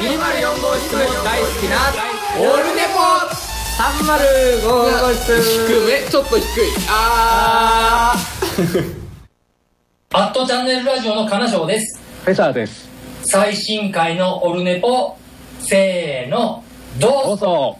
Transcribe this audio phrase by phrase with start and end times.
[0.00, 1.76] 204号室も大好きな
[2.38, 2.98] オルネポ。
[3.76, 5.42] 305号室。
[5.68, 6.10] 低め。
[6.10, 6.70] ちょっと低い。
[6.88, 8.14] あ
[10.14, 12.00] アットチャンネルラジオの金賞です。
[12.24, 12.88] フェザーです。
[13.24, 15.16] 最新回のオルネポ、
[15.60, 16.64] せーの、
[16.98, 17.22] どうぞ。
[17.26, 17.78] どうぞ。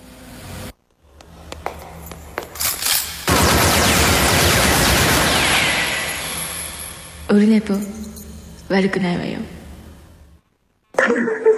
[7.30, 7.74] オルネポ。
[8.68, 9.38] 悪くないわよ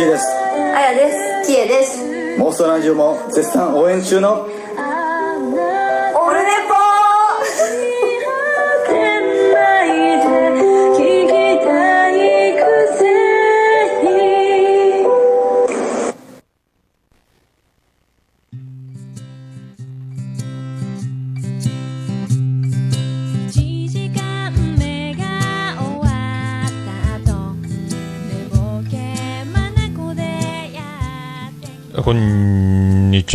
[0.00, 0.26] ラジオのモッチーです
[0.74, 1.52] あやです。
[1.52, 2.38] きえです。
[2.38, 4.48] モンストラジオも絶賛応援中の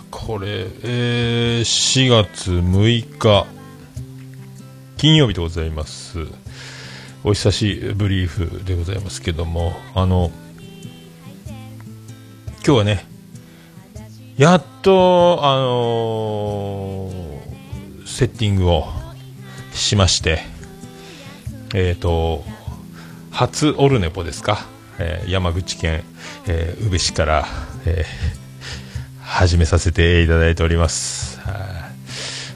[0.01, 3.47] あ、これ、えー、4月6日、
[4.97, 6.27] 金曜日でございます。
[7.23, 10.33] お久しぶりふでございますけども、あの、
[12.67, 13.07] 今日はね、
[14.37, 17.29] やっと、あのー
[18.07, 18.89] セッティングを
[19.73, 20.41] しまして、
[21.73, 22.43] えっ、と、
[23.31, 24.67] 初オルネポですか、
[24.99, 26.03] えー山口県、
[26.47, 27.47] えー宇部市から、
[27.87, 28.39] えー
[29.21, 31.39] 始めさせていただいております。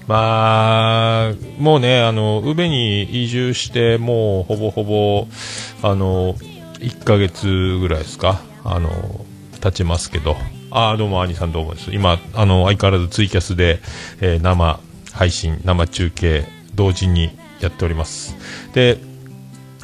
[0.08, 5.28] まあ、もうね、あの、宇部に移住して、もうほぼほぼ、
[5.82, 6.34] あの、
[6.80, 7.46] 1ヶ月
[7.78, 8.90] ぐらいですか、あの、
[9.60, 10.36] 経ちますけど、
[10.70, 11.90] ああ、どうも、兄さんどうもです。
[11.92, 13.80] 今、あの、相変わらずツイキャスで、
[14.20, 14.80] え生
[15.12, 18.34] 配信、生中継、同時にやっております。
[18.72, 18.98] で、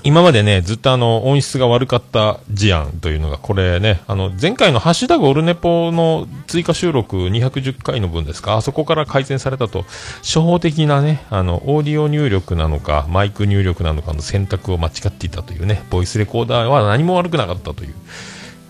[0.09, 9.85] 今までね、ずっとあの、音質が悪かった事案というのが、これね、あの、前回のハッシュタグオルネポの追加収録210回の分ですか、あそこから改善されたと、
[10.23, 17.95] 初歩的なね、あの、オーディオ入力なのか、マイク入力なのかの選択を間違っていたというね、ボイスレコーダーは何も悪くなかったという。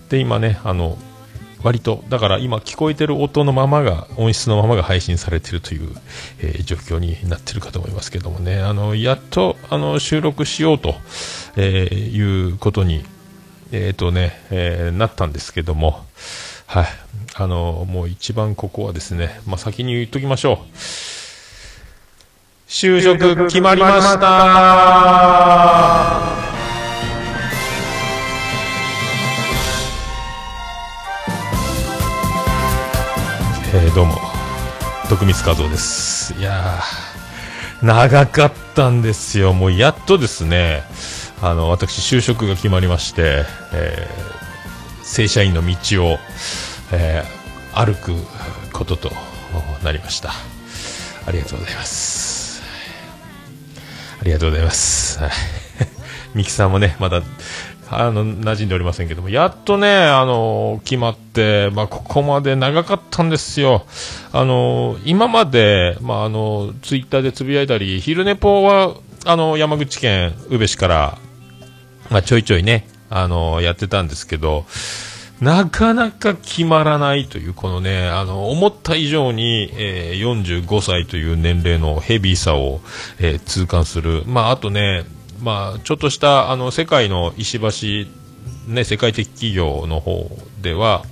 [0.09, 0.99] で、今ね、あの、
[1.63, 5.91] 割と、だから今聞こえてる音のままが、音質のままが配信されているという、
[6.41, 10.95] えー状況になってるかと思いますけどもね、あの、やっと、あの、収録しようと、
[11.57, 13.05] えーいうことに、
[13.73, 16.05] えっ、とね、えーなったんですけども、
[16.67, 16.87] はい。
[17.35, 20.59] あの、もう一番ここはですね、まあ、先に言っときましょう。
[22.69, 26.48] 就職決まりました
[35.09, 36.35] 徳光和夫です。
[36.39, 39.55] いやー、長かったんですよ。
[39.55, 40.83] もうやっとですね、
[41.41, 44.39] あの、私、就職が決まりまして、えー
[45.09, 46.19] 正社員の道を、
[46.93, 47.39] えー
[47.87, 48.13] 歩く
[48.73, 49.11] ことと
[49.85, 50.31] なりました。
[51.27, 52.61] ありがとうございます。
[54.21, 55.19] ありがとうございます。
[55.21, 55.31] はい
[56.35, 57.23] ミキさんもね、まだ、
[57.91, 63.85] あの、馴染んでおりませんけども、やっとね、あの、決まって、まあ、ここまで長かったんですよ。
[64.33, 68.95] あの、今まで、まあ、あの、ツイッターでつぶやいたり、昼寝ぽは、
[69.25, 71.19] あの、山口県宇部市から、
[72.11, 74.67] まあ、ちょいちょいね、あの、やってたんですけど、
[75.41, 82.81] なかなか決まらないという、このね、あの、思った以上に、えー45歳という年齢のヘビーさを、
[83.21, 84.25] えー痛感する。
[84.27, 85.05] まあ、あとね、
[85.41, 88.11] まあ、ちょっとした、あの、世界の石橋、
[88.73, 91.05] ね、世界的企業の方では、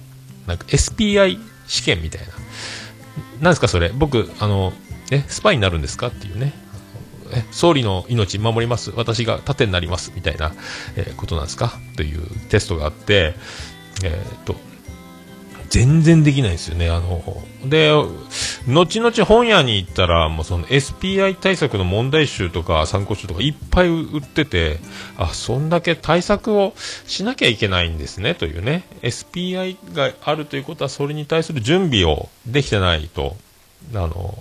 [0.46, 2.26] なんか SPI 試験みたいな。
[3.40, 3.90] なんですか、それ？
[3.90, 4.72] 僕、あの、
[5.10, 6.52] え、スパイになるんですかっていうね。
[7.32, 8.92] え総理の命守ります？
[8.94, 10.12] 私が盾になります？
[10.14, 10.52] みたいな、
[10.96, 11.72] えーことなんですか？
[11.96, 13.34] というテストがあって、
[14.04, 14.54] えーっと
[15.70, 16.90] 全然できないですよね。
[16.90, 17.22] あの
[17.64, 17.90] で
[18.66, 24.78] 後々本屋に行ったらもうその SPI 対策の問題集とか参考書とかいっぱい売ってて
[25.16, 26.74] あそんだけ対策を
[27.06, 28.84] しなきゃいけないんですねというね。
[29.02, 33.36] SPI があるということはそれに対する準備をできてないと
[33.94, 34.38] あの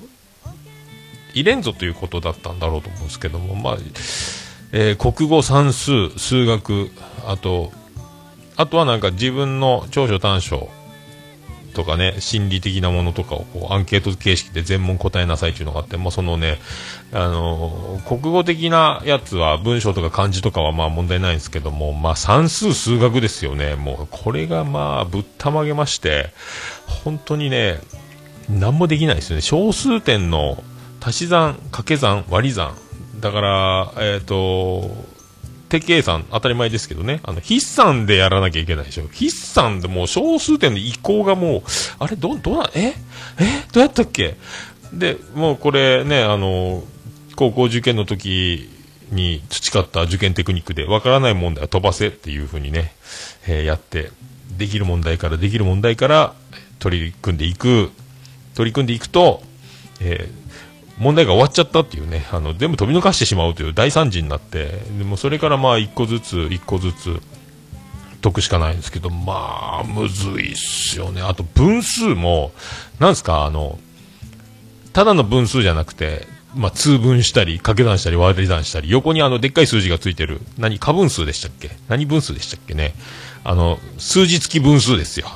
[1.36, 3.78] 入れんぞということだったんだろうと思うんですけども、まあ
[4.72, 6.90] えー国語、算数、数学、
[7.28, 7.72] あと、
[8.56, 10.70] あとはなんか自分の長所短所
[11.76, 16.58] とかね、心理的なものとかをこうアンケート形式で全問答えなさいっていうのがあって、まあ、そのね、
[17.14, 23.76] あのー国語的なやつは文章とか漢字とかはまあ問題ないんですけども、まあ、算数、数学ですよね。
[23.76, 26.30] もうこれがまあぶったまげまして、
[27.04, 27.80] 本当にね、
[28.50, 29.42] 何もできないですよね。
[29.42, 30.64] 小数点の
[31.02, 32.76] 足し算、掛け算、割り算。
[33.20, 34.92] だから、えっ、と、
[35.80, 37.20] 計算、当たり前ですけどね。
[37.24, 39.08] あの、筆算でやらなきゃいけないでしょ。
[39.08, 41.64] 筆算でもう小数点の移行がもう、
[42.00, 42.94] あれ、ど、どうな、え？
[43.40, 43.64] え？
[43.72, 44.36] どうやったっけ？
[44.94, 46.84] で、もうこれね、あの、
[47.36, 48.70] 高校受験の時
[49.12, 52.94] に培った受験テクニックで、わからない問題は飛ばせっていう風にね、
[53.48, 54.12] えーやって、
[54.58, 56.34] できる問題からできる問題から
[56.80, 57.92] 取り組んでいく、
[58.54, 59.44] 取り組んでいくと、
[60.00, 60.45] えー
[60.98, 67.22] 問題が終わっちゃったっていうね、あの、全部飛び抜かしてしまうという大惨事になって、でもそれからまあ一個ずつ、一個ずつ、
[68.22, 71.22] 解くしかないんですけど、まあ、むずいっすよね。
[71.22, 72.54] あと分数も、
[72.98, 73.78] なんですか、あの、
[74.94, 76.26] ただの分数じゃなくて、
[76.56, 81.70] まあ、通分したり、掛け算したり、割り算したり、横にあの、でっかい数字がついてる、何、過分数でしたっけ？
[81.88, 82.96] 何分数でしたっけね？
[83.44, 85.30] あの、数字付き分数ですよ。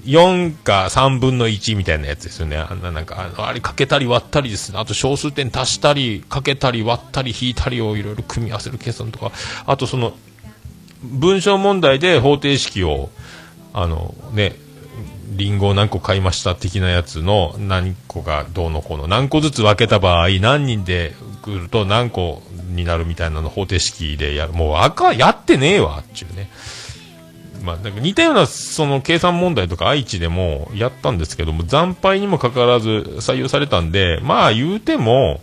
[0.00, 2.56] 4か3分の1みたいなやつですよね。
[2.56, 4.78] あんななんか、あのあれかけたり割ったりですね。
[4.78, 9.32] あと小数点足したり、かけたり割ったり引いたりをいろいろ組み合わせる計算とか、
[9.66, 10.14] あとその、
[11.02, 13.10] 文章問題で方程式を、
[13.72, 14.56] あのね、
[15.36, 24.52] リンゴを何個買いました的なやつの何個がどうのこうの何個ずつ分けた場合何人で来ると何個になるみたいなの方程式でやる。
[24.52, 26.50] もう赤、やってねえわっていうね。
[27.62, 32.88] まあ、なんか似たようなその計算問題とか愛知でもやったんですけども、惨敗にもかかわらず
[33.18, 35.40] 採用されたんで、まあ言うても、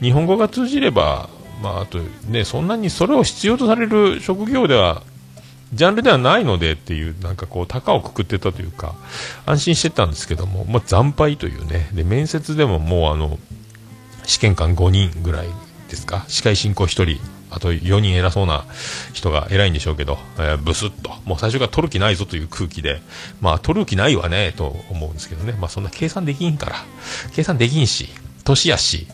[0.00, 1.28] 日本語が通じれば、
[1.62, 1.98] まああと
[2.28, 5.02] ね、そんなにそれを必要とされる職業では、
[5.74, 8.94] ジャンルではないのでっていう、なんかこう、高をくくってたというか、
[9.44, 13.38] 安心してたんですけども、まあ惨敗というね、で、面接でももうあの、
[14.24, 15.48] 試験官5人ぐらい
[15.90, 18.64] ですか、司会進行1人、あと4人偉そうな
[19.12, 23.00] 人が偉いんでしょうけど、えーブスッと、もう最初から取る気ないぞという空気で、
[23.40, 26.76] まあ取る気ないわね、と思うんですけどね、まあそんな計算できんから、
[27.34, 28.08] 計算できんし、
[28.44, 29.06] 年やし、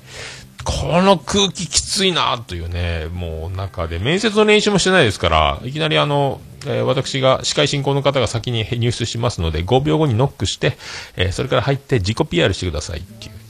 [0.65, 10.79] この空気きついなというね、もう中で、面接の練習もしてないですから、いきなりあの、えー私が、司会進行の方が先に入室しますので、5秒後にノックして、
[11.17, 13.03] えーそれから入って自己 PR してください、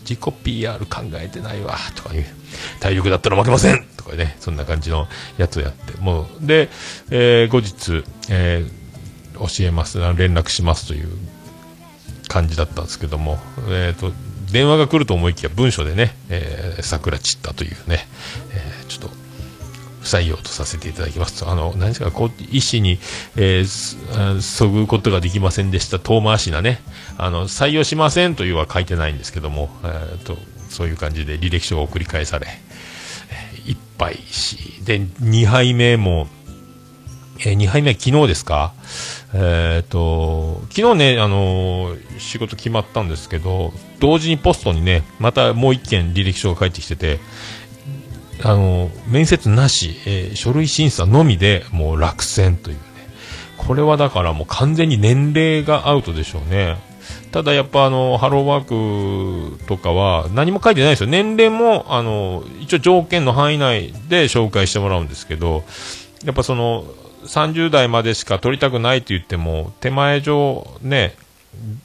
[0.09, 2.27] 自己 PR 考えてないわ、とかいう、
[2.81, 5.09] 体力だったら負けませんとかね、そんな感じの
[5.39, 6.69] やつをやって、もう、で、
[7.11, 8.85] えー後日、えー
[9.35, 11.09] 教えます、連絡しますという
[12.29, 14.13] 感じだったんですけども、えー、と
[14.53, 18.07] 電話が来ると思いきや文書でね、えー桜散ったというね、
[18.53, 19.24] えーちょっと
[20.05, 21.41] 不採用とさせていただきます。
[21.43, 22.99] と、あの、何ですか、こう、医師に、
[23.37, 26.81] えーそぐことができませんでした、遠回しなね、
[27.19, 30.37] あの、採用しませんというは書いてないんですけども、えーと、
[30.69, 32.47] そういう感じで履歴書が送り返され、
[33.31, 36.29] えー、1杯し、で、2杯目も、
[37.41, 38.75] えー、2杯目は昨日ですか？
[39.33, 47.19] えっ、と、昨日ね、あのー仕事決まったんですけど、同時にポストにね、またもう一件履歴書が返ってきてて、
[48.43, 52.83] あの面接なし、えー書類審査のみでもう落選というね。
[53.57, 56.77] これはだからもう完全に年齢がアウトでしょうね。
[57.33, 61.09] ただやっぱあの、ハローワークとかは何も書いてないですよ。
[61.09, 65.65] 年齢もあの、一応条件の範囲内で紹介してもらうんですけど、
[66.25, 66.85] やっぱその、
[67.27, 71.17] 30代までしか取りたくないと言っても、手前上ね、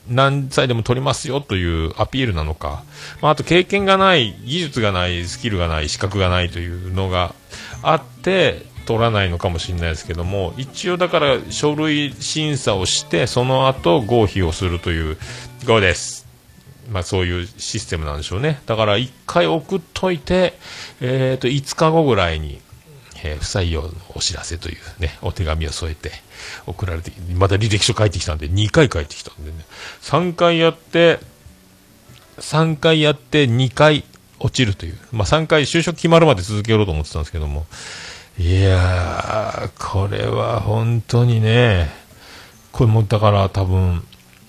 [0.08, 2.82] 何歳でも取りますよというアピールなのか、
[3.22, 7.34] まあ、あと経験がない、技術がない、スキルがない、資格がないというのが
[7.82, 15.16] あって、取らないのかもしれないですけども、一応だから書類審査をして、その後合否をするという、
[15.64, 16.26] 5です。
[16.90, 18.60] まあそういうシステムなんでしょうね。
[18.66, 20.54] だから一回送っといて、
[21.00, 22.60] えっ、と、5日後ぐらいに、
[23.24, 26.12] えー不採用のお知らせというね、お手紙を添えて
[26.66, 29.58] 送られて、また履歴書書いてきたんで、2回書いてきたんでね、
[30.02, 31.20] 3回やって、
[32.38, 34.04] 3回やって2回
[34.38, 37.66] 落ちるという、まあ3回就職決まるまで続けようと思ってたんですけども、
[38.38, 41.90] いやー、これは本当にね、
[42.72, 44.02] これもだから多分、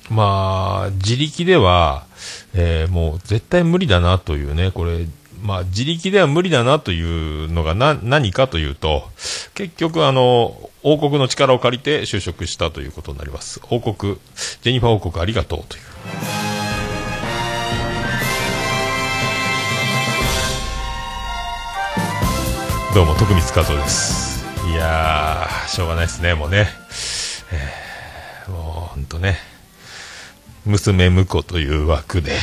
[0.09, 2.05] まあ、自力では、
[2.53, 5.05] えーもう絶対無理だなというね、これ、
[5.41, 9.09] まあ、自力では無理だなというのがな、何かというと、
[9.55, 13.59] 結局あの、王国の力を借りて就職したということになります。
[13.69, 14.15] 王国、
[14.61, 15.83] ジェニファー王国ありがとうという。
[22.93, 24.45] どうも、徳光和夫です。
[24.69, 26.67] いや、しょうがないですね、もうね。
[27.51, 29.37] えーもう、ほんとね。
[30.65, 32.37] 娘婿という枠で、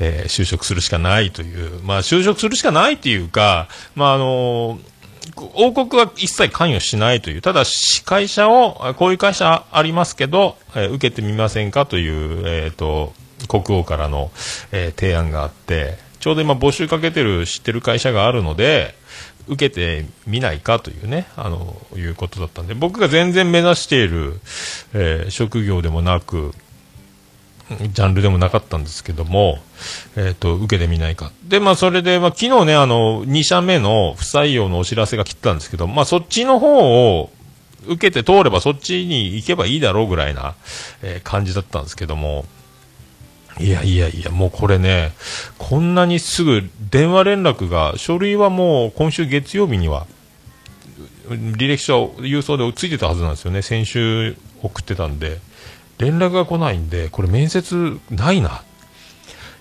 [0.00, 4.78] えー就職するしかないという、まあ就職するしかないっていうか、まああの
[5.54, 7.64] 王国は一切関与しないという、ただ
[8.04, 13.12] 会社を、こういう会社ありますけど、えー受けてみませんかという、えっ、と、
[13.48, 14.30] 国王からの、
[14.72, 18.94] えー提案があって、ちょうど今募集かけてる知ってる会社があるので、
[19.46, 24.40] 受けてみないかというね、あの、いうことだったんで、僕が全然目指している、
[24.94, 26.52] え職業でもなく、
[27.70, 29.58] ジャンルでもなかったんですけども、
[30.16, 31.32] えっ、と、受けてみないか。
[31.44, 37.30] で、まあ、それで、まあ、昨日ね、あの、2社目の不採用のお知らせが来てたんですけど、まあ、そっちの方を
[37.86, 40.54] 受けて通ればそっちに行けばいいだろうぐらいな、
[41.02, 42.44] えー感じだったんですけども、
[43.60, 45.12] いやいやいや、もうこれね、
[45.58, 50.06] こんなにすぐ電話連絡が、書類はもう今週月曜日には、
[51.28, 53.62] 履歴書郵送でついてたはずなんですよね。
[53.62, 55.38] 先週送ってたんで、
[55.98, 58.62] 連絡が来ないんで、これ面接ないな。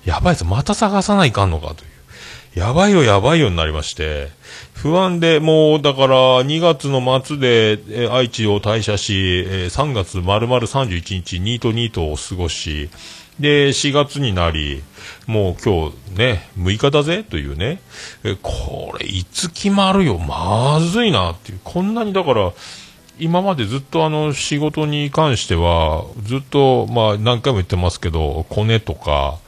[0.06, 1.98] やばいぞ、また探さないかんのかという。
[2.60, 4.30] やばいよ、やばいよになりまして、
[4.74, 12.90] 不安で、もう、だから、2月の末で、え愛知を退社し、え3月丸々31日、ニートニートを過ごし、
[13.40, 14.82] で、4月になり、
[15.28, 17.80] もう今日ね、6日だぜというね、
[18.24, 22.54] えこれ、いつ決まるよ、まずいなっていう、こんなにだから、
[23.20, 29.40] 今までずっとあの仕事に関しては、ずっと、まあ何回も言ってますけど、コネとか、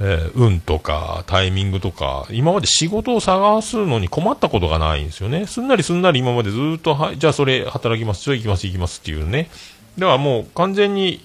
[0.00, 5.46] えー運とか、タイミングとか、今まで仕事を探すのに困ったことがないんですよね。
[5.46, 9.48] すんなりすんなり今までずっと、はい、じゃあそれ働きます、それ行きます、行きますっていうね。
[9.96, 11.20] ではもう完全に、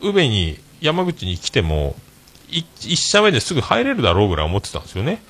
[0.00, 1.96] 宇部に、山口に来ても、
[2.50, 5.20] い一社目ですぐ入れるだろうぐらい思ってたんですよね。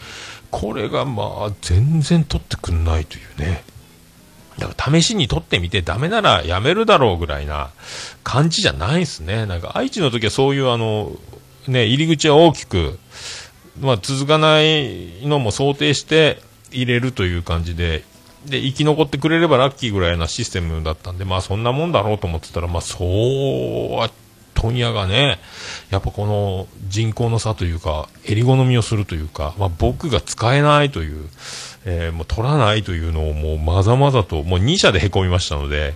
[0.51, 3.65] これがまあ、全然取ってくんないというね。
[4.59, 7.71] だから試しに取ってみてダメならやめるだろうぐらいな
[8.25, 9.47] 感じじゃないですね。
[9.47, 11.13] なんか愛知の時はそういうあの、
[11.67, 12.99] ね、入り口は大きく、
[13.81, 18.05] まあ続かないのも想定して入れるという感じで、
[18.47, 24.11] で、生き残ってくれればラッキーぐらいなシステムだったんで、まあそんなもんだろうと思ってたら、まあそうは、
[24.55, 25.39] 問屋がね、
[25.91, 31.29] やっぱこの人口の差というか、襟好みをするというか、まあ僕が使えないという、
[31.91, 35.95] えーもう取らないというのをもうまざまざと、もう2社で凹みましたので、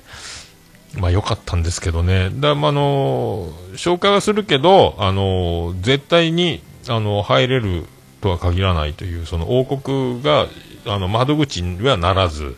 [0.97, 2.31] まあ良かったんですけどね。
[2.35, 7.85] だまあ、の紹介はするけど、あの絶対に、あの入れる
[8.23, 10.47] とは限らないという、その王国が、
[10.87, 12.57] あの、窓口にはならず、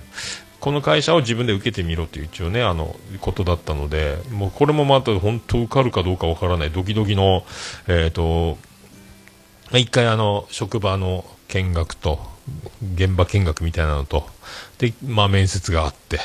[0.60, 7.44] この会社を自分で受けてみろという一応ね、あの、ことだったので、もうこれもまた本当受かるかどうかわからないドキドキの、
[7.88, 8.56] えっ、と、
[9.72, 12.33] 一回あの、職場の見学と、
[12.94, 14.26] 現場見学みたいなのと、
[14.78, 16.18] で、まあ面接があって、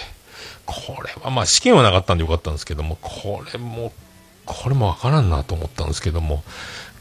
[0.65, 3.91] これはまあ試験はなかったんでよかったんですけども、これも、
[4.45, 6.43] これもわからんなと思ったんですけども、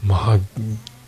[0.03, 0.39] まあ、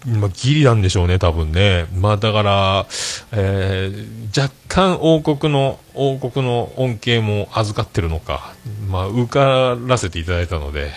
[0.07, 1.85] まあ、ギリなんでしょうね、多分ね。
[1.95, 2.85] まあ、だから、
[3.31, 8.53] えー若干王国の、王国の恩恵も預かってるのか、
[8.89, 10.91] まあ、受からせていただいたので、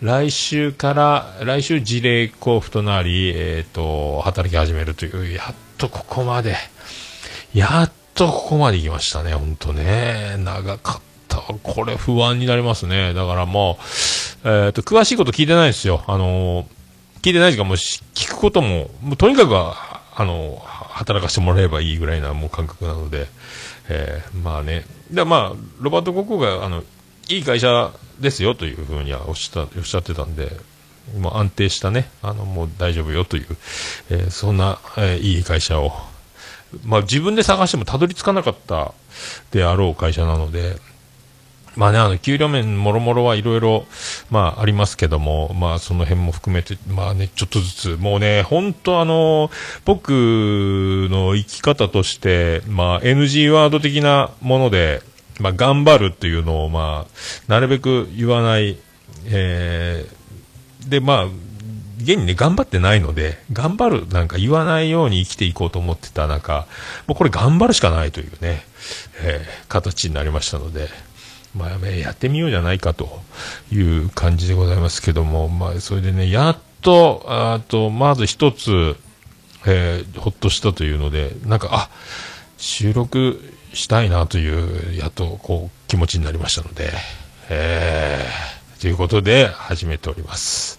[0.00, 6.56] 来週から、来週事例交付となり、えっ、と、働き始めるという、やっとここまで、
[7.54, 10.36] やっとここまで行きましたね、本当ね。
[10.38, 11.38] 長かった。
[11.62, 13.14] これ不安になりますね。
[13.14, 13.78] だからも
[14.44, 16.04] う、えっ、と、詳しいこと聞いてないですよ。
[16.06, 16.80] あのー
[17.22, 23.26] 聞いてない時間もう聞くことも、もうとにかくは、あの、働かせてもらえばいいぐらいなもう感覚なので、
[23.90, 24.84] えまあね。
[25.10, 26.82] で、まあ、ロバート国王が、あの、
[27.28, 30.50] いい会社ですよというふうにはおっしゃおっしゃってたんで、
[31.18, 33.46] もう安定したね、あの、もう大丈夫よという、
[34.10, 35.92] えーそんな、えーいい会社を、
[36.84, 38.94] まあ自分で探してもたどり着かなかった
[39.50, 40.76] であろう会社なので、
[41.76, 43.86] まあね、あの、給料面もろもろはいろいろ、
[44.30, 49.50] まあありますけども、まあその辺も含めて、まあね、ちょっとずつ、もうね、本当あの、
[49.84, 50.10] 僕
[51.10, 55.02] の生き方として、まあ NG ワード的なもので、
[55.38, 58.76] まあ頑張るっていうのを、まあ、なるべく言わない、
[59.26, 60.19] えー
[60.90, 61.24] で、まあ、
[62.02, 66.66] 現にね、頑張ってないので、頑張るなんか言わないように生きていこうと思ってた中、
[67.06, 68.64] もうこれ頑張るしかないというね、
[69.22, 70.88] えー形になりましたので、
[71.56, 73.22] まあ、ねやってみようじゃないかと
[73.70, 78.96] いう感じでございますけども、まあ、それでね、やっと、あと、まず一つ、
[79.66, 81.90] えーほっとしたというので、なんか、あ、
[82.56, 83.40] 収録
[83.72, 86.90] したいなという、やっと、こう、気持ちになりましたので、
[87.48, 88.49] えー、
[88.80, 90.78] ということで、始めております。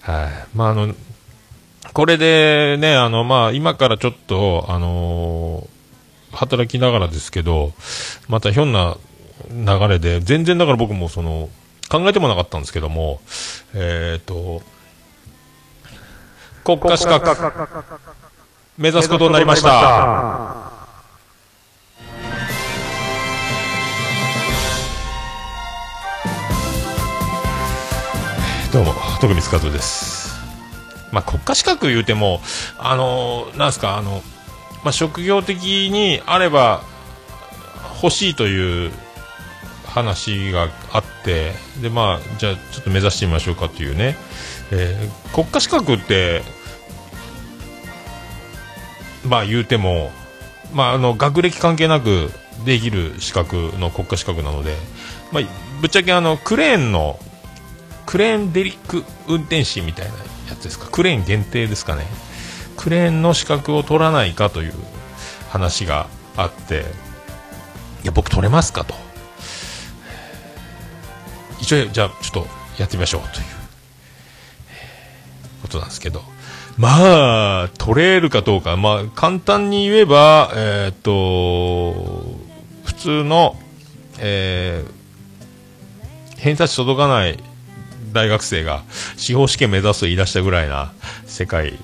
[0.00, 0.56] はい。
[0.56, 0.94] まあ、あの、
[1.92, 5.78] これでね、あの、まあ、今からちょっと、あのー
[6.32, 7.72] 働きながらですけど、
[8.28, 8.96] またひょんな
[9.50, 11.48] 流れで、全然だから僕もその、
[11.88, 13.20] 考えてもなかったんですけども、
[13.74, 14.62] えっ、と、
[16.64, 17.24] 国家資格、
[18.76, 20.67] 目指すことになりました。
[29.20, 30.38] 徳光和です。
[31.10, 32.40] まあ、国家資格言うても、
[32.78, 34.22] あのなんすか、あの、
[34.84, 36.82] まあ、職業的にあれば
[38.00, 38.92] 欲しいという
[39.86, 44.16] 話があって、で、まあ、じゃあちょっと目指してみましょうかというね、
[44.70, 46.42] えー国家資格って、
[49.24, 50.10] まあ言うても、
[50.72, 52.30] まあ、あの学歴関係なく
[52.64, 54.76] できる資格の国家資格なので、
[55.32, 55.42] まあ、
[55.80, 57.18] ぶっちゃけあのクレーンの
[58.08, 60.12] クレーンデリック運転士みたいな
[60.48, 60.86] やつですか？
[60.90, 62.06] クレーン限定ですかね？
[62.78, 64.72] クレーンの資格を取らないかという
[65.50, 66.86] 話があって
[68.02, 68.94] いや僕取れますかと。
[71.60, 72.46] 一応じゃあちょっと
[72.78, 73.44] やってみましょうという
[75.60, 76.22] ことなんですけど。
[76.78, 78.78] まあ取れるかどうか。
[78.78, 81.92] まあ簡単に言えばえーっと
[82.86, 83.54] 普通の
[84.18, 87.38] えー偏差値届かない
[88.18, 88.82] 大学生が
[89.16, 90.92] 司法試験目指すと言い出したぐらいな
[91.26, 91.78] 世界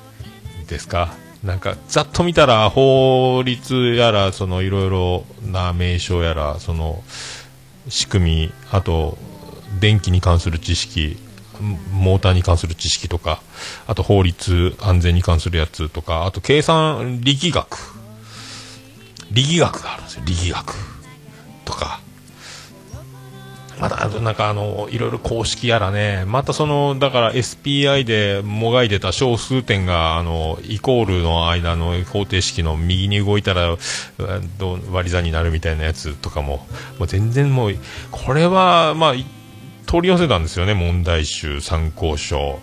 [0.66, 1.14] ですか？
[1.44, 7.04] なんかざっと見たら法律やらそのいろいろな名称やらその
[7.88, 9.16] 仕組みあと
[9.78, 11.16] 電気に関する知識
[11.92, 13.40] モーターに関する知識とか
[13.86, 17.78] あと法律安全に関するやつとかあと計算力学。
[19.30, 20.74] 力学があるんですよ力学
[21.64, 22.00] とか。
[23.80, 26.24] またあとなんかあのいろいろ公式やらね。
[26.26, 33.76] またそのだから SPI でもがいてた小数点があのイコールの間の方程式の右に動いたら
[34.90, 36.66] 割り算になるみたいなやつとかも。
[36.98, 37.74] もう全然もう
[38.10, 39.26] これはまあい
[39.86, 40.74] 取り寄せたんですよね。
[40.74, 42.60] 問題集参考書。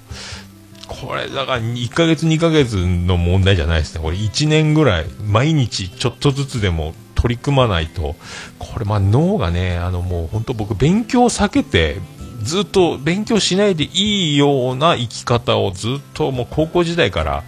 [0.88, 4.01] これだから1ヶ月2ヶ月の問題じゃないですね。
[4.01, 8.16] これ1年ぐらい毎日ちょっとずつでも取り組まないと。
[8.60, 11.98] これまあ脳がねあのもう本当僕勉強を避けて
[12.42, 17.44] ずっと勉強しないでいいような生き方をずっともう高校時代から、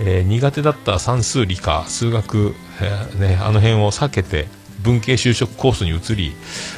[0.00, 4.48] えー苦手だった算数理科数学、えーね、あの辺を避けて
[4.80, 6.34] 文系就職コースに移り、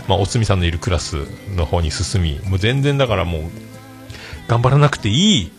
[0.08, 3.42] まあ、おつみさんのいるクラスの方に進みもう全然だからもう
[4.48, 5.52] 頑張らなくていい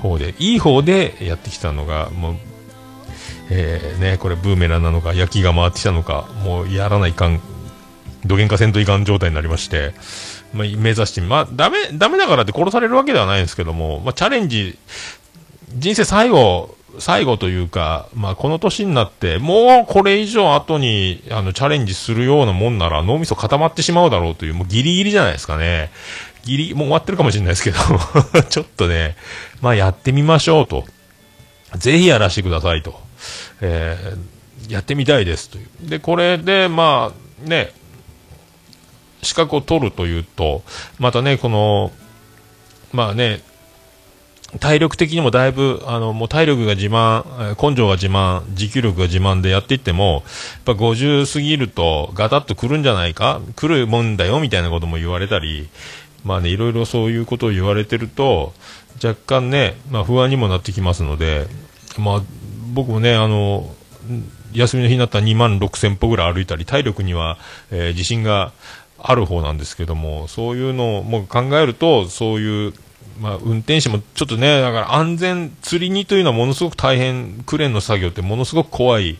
[0.00, 2.36] 方でいい方でやってきたのがもう
[3.50, 7.40] えーね、これブーメランなのか焼きが回ってきたのかもうやらないかん
[8.24, 9.94] どげんかせんといかん状態になりまして、
[10.54, 14.78] まあ、目指してまあダメダメだからって殺されるわけではないんですけども、まあ、チャレンジ
[15.74, 25.90] 人生最後最後というか、まあ、この年になってもうこれ以上後にあのチャレンジするようなもんなら脳みそ固まってしまうだろうというもうギリギリじゃないですかね。
[26.44, 27.78] ギリもう終わってるかもしれないですけど
[28.48, 29.16] ちょっとね、
[29.60, 30.84] まあ、やってみましょうと。
[31.76, 33.00] ぜひやらせてくださいと、
[33.60, 34.34] えー
[34.68, 35.88] やってみたいですという。
[35.88, 37.12] で、これで、ま
[37.44, 37.72] あ、ね、
[39.22, 40.62] 資格を取るというと、
[40.98, 41.92] またね、この、
[42.92, 43.42] まあね、
[44.60, 47.24] 体力的にもだいぶ、あの、もう体力が自慢、
[47.60, 50.22] 根性が自慢、持久力が自慢でやっていっても、
[50.66, 55.68] やっぱ50過ぎるとガタッと来るんじゃないか来るもんだよみたいなことも言われたり、
[56.24, 58.54] まあね、いろいろそういうことを言われてると、
[59.02, 61.48] 若干ね、まあ不安にもなってきますので、
[61.98, 62.22] まあ
[62.74, 63.72] 僕もね、あの、
[64.52, 67.38] 休みの日になったら2万6千歩ぐらい歩いたり、体力には、
[67.70, 68.52] えー自信が
[68.98, 72.72] ある方なんですけども、そういうのをもう考えると、そういう、
[73.20, 79.18] まあ、運転手もちょっとね、だから安全、釣りにというのはものすごく大変、クレーンの作業ってものすごく怖い、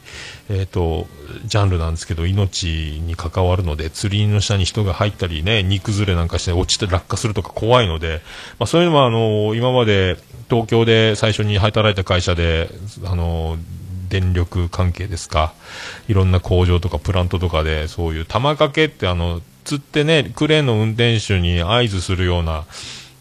[0.49, 1.07] えっ、と、
[1.45, 2.67] ジャンルなんですけど、命
[3.05, 8.23] に関わるので、釣りの下に人が入ったりね、荷崩れなんかして落ちて落下するとか怖いので、
[8.59, 10.17] まあ、そういうのは、あの、今まで
[10.49, 12.69] 東京で最初に働いた会社で、
[13.05, 13.57] あの、
[14.09, 15.55] 電力関係ですか、
[16.09, 22.65] いろんな工場とかプラントとかで、そういう玉掛けって、あの、釣ってね、クレーンの運転手に合図するような、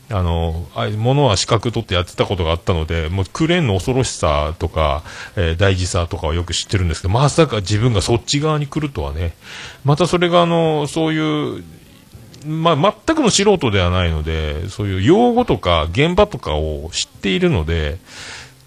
[0.09, 5.03] あの、あものは資格取ってやってたことがあったので、もうクレーンの恐ろしさとか、
[5.35, 9.33] えー大事さとかはよく知ってるんですけど、まさか自分がそっち側に来るとはね、
[9.85, 11.63] またそれがあの、そういう、
[12.45, 17.97] まあ、全くの素人ではないので、そういう用語とか現場とかを知っているので、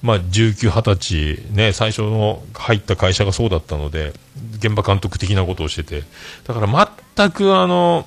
[0.03, 4.13] まあ、19、20歳、ね、最初の入った会社がそうだったので、
[4.59, 6.05] 現場監督的なことをしてて、
[6.47, 8.07] だから全くあの、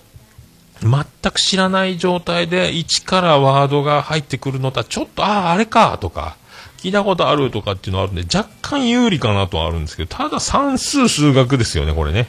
[0.82, 6.38] 全く知らない状態で一からワードが入ってくるのとはちょっと、ああ、あれかとか、
[6.78, 12.28] 聞いたことあるとかっていうのはあるんで、若干有利かなとはあるんですけど、ただ算数数学ですよね、これね。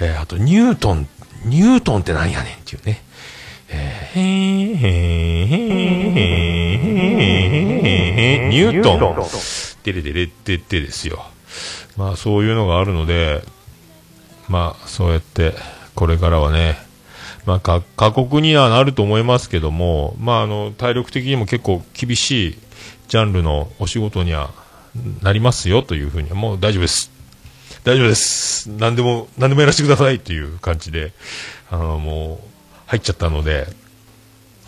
[0.00, 1.08] えーあと、ニュートン、
[1.44, 3.02] ニュートンってなんやねんっていうね。
[3.68, 7.50] へーへーへーへーへー
[8.42, 9.26] へーニュートン。
[9.84, 11.24] デレデレってってですよ。
[11.96, 13.42] まあそういうのがあるので、
[14.48, 15.54] まあそうやって
[15.94, 16.76] これからはね、
[17.46, 22.58] まあ、過酷にはなると思いますけども、まあ、あの体力的にも結構厳しい
[23.08, 24.50] ジャンルのお仕事には
[25.22, 27.13] なりますよというふうにもう大丈夫です
[27.84, 28.70] 大丈夫です。
[28.70, 31.12] 何でも何でもやらせてくださいという感じで
[31.70, 32.48] あのもう
[32.86, 33.66] 入っちゃったので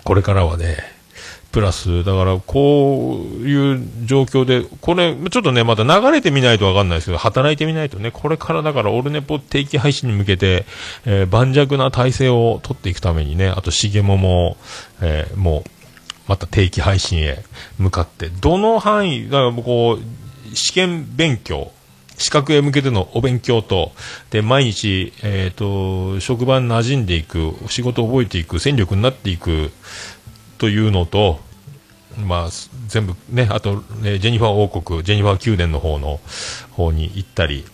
[0.04, 0.96] これからはね
[1.56, 10.66] プラス、だから、こういう状況で、これ、ちょっとね、また流れてみないとわかんないですけど、働いてみないとね、これからだから、オルネポ定期配信に向けて、
[11.06, 14.58] えー盤石な体制を取っていくためにね、あと、しげもも、
[15.00, 15.70] えーもう、
[16.28, 17.42] また定期配信へ
[17.78, 21.72] 向かって、どの範囲、だからもうこう、試験勉強、
[22.18, 23.92] 資格へ向けてのお勉強と、
[24.30, 29.70] で、毎日、えっ、と、職場に馴染んでいく、仕事を覚えていく、戦力になっていく、
[30.58, 31.40] というのと、
[32.24, 32.48] まあ、
[32.88, 36.20] 全部ね、あと、ね、ジェニファー王国、ジェニファー宮殿の方の
[36.72, 37.66] 方に行ったり、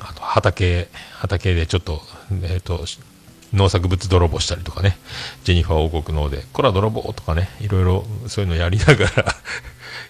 [0.00, 2.02] あと畑、畑でちょっと、
[2.42, 2.84] えっ、と、
[3.52, 4.96] 農作物泥棒したりとかね、
[5.44, 9.36] ジェニファー王国の方で、これは泥棒とかね、いろいろそういうのやりながら、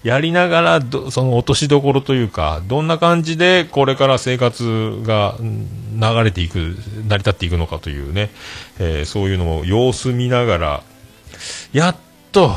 [0.02, 8.30] やりながらど、その落としどころというか、どんな感じでこれから生活が流れていく、成り立っていくのかというね、
[8.78, 10.82] えーそういうのを様子見ながら、
[11.72, 11.96] やっ
[12.32, 12.52] と、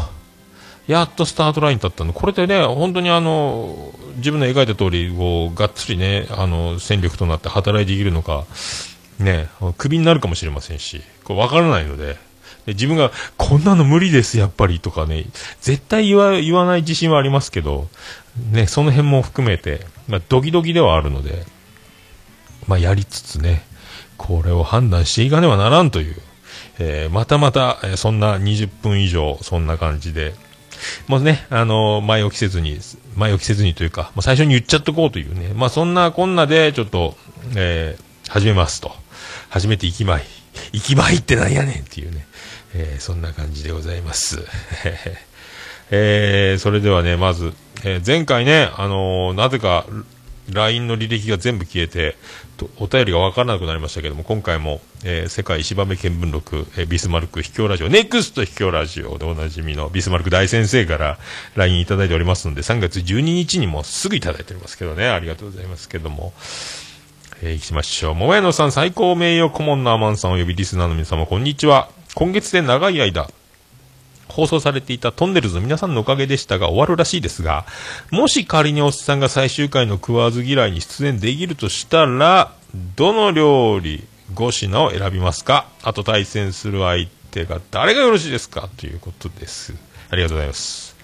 [0.88, 2.14] やっとスタートラインに立ったの。
[2.14, 8.46] これでね、本当にあの、自分の描いた通り、こう、がっつりね、あの、戦力となって働いていけるのか、
[9.20, 12.18] ね、クビになるかもしれませんし、これ分からないの、で
[12.68, 15.26] 自分が、こんなの無理です、やっぱり、とかね、
[15.62, 17.90] 絶対言わ言わない自信はありますけど、
[18.52, 21.46] ね、その辺も含めて、まあ、ドキドキではあるので、
[22.68, 23.64] まあ、やりつつね、
[24.18, 26.16] これを判断していかねばならんという、
[26.80, 30.34] えーまたまた、えーそんな20分以上、そんな感じで、
[31.08, 32.80] もうね、あのー前置きせずに、
[33.16, 37.16] 前置きせずにというか、まあ、最初に言っちゃっとこうというね、まあ、そんなこんなで、ちょっと、
[37.56, 38.92] えー始めますと。
[39.50, 40.24] 始めていきまい。
[40.72, 42.26] いきまいってなんやねんっていうね、
[42.76, 44.44] えーそんな感じでございます。
[45.92, 49.86] えーそれではね、まず、えー前回ね、あのーなぜか、
[50.52, 52.16] LINE の履歴が全部消えて、
[52.78, 61.18] お便りが分からなくなりましたけども、今回も、えー世界石場目見聞録、えービスマルク秘境ラジオ、ネクスト秘境ラジオでおなじみのビスマルク大先生から
[61.56, 66.34] LINE いただいておりますので、3月12日にもすぐいただいておりますけどね、ありがとうございますけども。
[67.42, 68.16] えー、行きましょう。
[68.16, 71.90] 桃屋のさん、最高名誉顧問のアマンさんおよびリスナーの皆様、こんにちは。
[72.16, 73.28] 今月で長い間、
[74.30, 77.66] 放送されていたトンネルズの皆さんのおかげでしたが終わるらしいですが、
[78.12, 82.54] もし仮におっさんが最終回の食わず嫌いに出演できるとしたら、
[82.96, 85.68] どの料理5品を選びますか？
[85.84, 88.70] あと対戦する相手が誰がよろしいですか？
[88.78, 89.76] ということです。
[90.10, 90.96] ありがとうございます。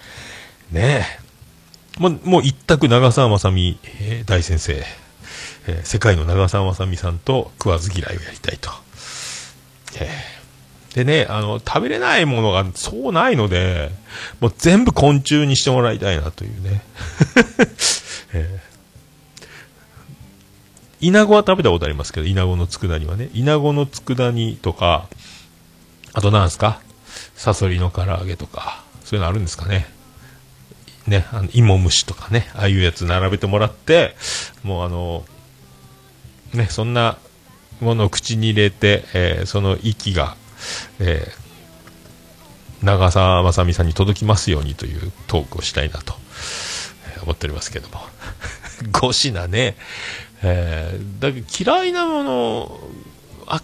[0.71, 1.05] ね
[1.97, 1.99] え。
[1.99, 4.73] もう、もう一択長澤まさみ、えー大先生。
[5.67, 8.71] えー世界の長澤まさみさんと食わず嫌いをやりたいと。
[9.99, 10.38] えー
[10.93, 13.91] でね、あの、食べれないものがそうないので、
[14.39, 16.81] もう全部昆虫にしてもらいたいなというね。
[18.33, 18.69] えー
[21.01, 23.29] イナゴは食べたことありますけど、イナゴの佃煮はね。
[23.33, 25.07] イナゴの佃煮とか、
[26.11, 26.81] あとなんすか？
[27.35, 29.87] サソリの唐揚げとか、そういうのあるんですかね。
[31.07, 34.13] ね、あの、芋虫とかね、ああいうやつ並べてもらって、
[34.63, 35.23] もうあの、
[36.53, 37.17] ね、そんな
[37.79, 40.35] ものを口に入れて、えーその息が、
[40.99, 41.49] えー
[42.81, 46.13] 長澤まさみさんに届きますようにというトークをしたいなと、
[47.23, 47.99] 思っておりますけども。
[48.93, 49.75] 5品ね、
[50.41, 52.79] えーだけど嫌いなもの、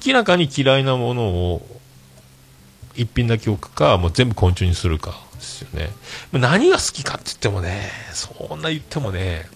[0.05, 1.79] 明らかに嫌いなものを
[2.95, 5.91] 一品だけ置くか、もう全部昆虫にするかですよね。
[6.34, 9.47] 何が好きかって言ってもね、そんな言ってもね、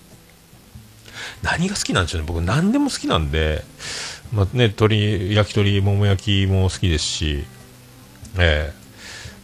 [1.42, 2.28] 何が好きなんでしょうね。
[2.28, 3.64] 僕何でも好きなんで、
[4.34, 7.46] まあね、鶏、焼き鳥、もも焼きも好きですし、
[8.38, 8.80] ええ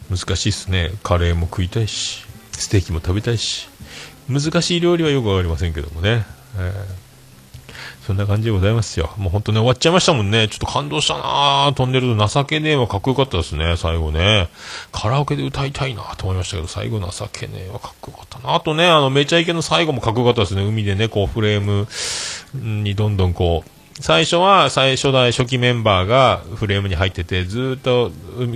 [0.10, 0.91] 難しいっすね。
[1.02, 3.67] カレーも食いたいし、ステーキも食べたいし、
[4.30, 6.26] 難しい料理はよくわかりませんけどもね。
[6.58, 7.06] ええ
[8.06, 9.10] そんな感じでございますよ。
[9.17, 10.48] もう本当ね、終わっちゃいましたもんね。
[10.48, 11.71] ちょっと感動したなぁ。
[11.71, 14.48] 飛んでると情けねえはかっこよかったですね、最後ね。
[14.91, 18.54] カラオケで歌いたいなと思いましたけど、最後情けねえはかっこよかったな。
[18.54, 20.63] あとね、あの、めちゃイケの最後もかっこよかったですね。
[20.63, 21.88] 海でね、こう、フレーム
[22.54, 28.12] にどんどんこう、最初は最初代初期メンバーがフレームに入ってて、ずっと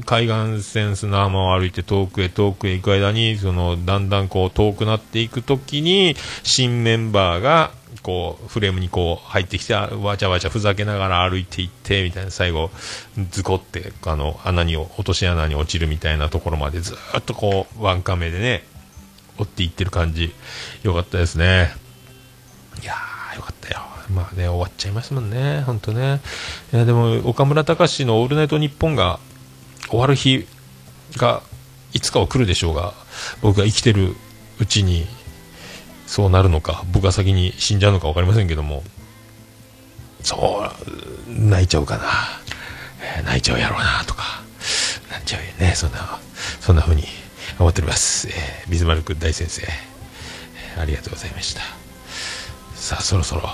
[0.06, 7.72] 海岸線砂浜を歩いて遠くへ遠くへ行く間に、その、だんだんこう遠くなっていくときに、新メンバーが、
[8.04, 12.70] こう、フレームにこう入ってきて、わちゃわちゃふざけながら歩いていって、みたいな、最後、
[13.32, 18.66] ズコって、あの、穴に、落とし穴に落ちるみたいなところまでずっとこう、ワンカメでね、
[19.38, 20.34] 追っていってる感じ、
[20.84, 21.74] よかったですね。
[22.84, 23.89] いやー、よかったよ。
[24.14, 26.20] まあね、終わっちゃいますもんね、本当ね。
[26.74, 29.20] いや、でも、岡村隆史のオールナイトニッポンが
[29.90, 30.48] 終わる日
[31.18, 31.42] が、
[31.94, 32.94] いつかは来るでしょうが、
[33.42, 34.16] 僕が生きてる
[34.60, 35.08] うちに、
[36.08, 38.84] そうなるのか、僕が先に死んじゃうのか分かりませんけども、
[40.24, 40.66] そ
[41.28, 42.04] う、泣いちゃうかな、
[43.18, 44.42] えー泣いちゃうやろうな、とか、
[45.12, 46.20] なっちゃうよね、そんな、
[46.60, 47.04] そんな風に
[47.60, 48.28] 思っております。
[48.30, 51.62] えービズマルク大先生、えーありがとうございました。
[52.76, 53.50] さあ、そろそろ、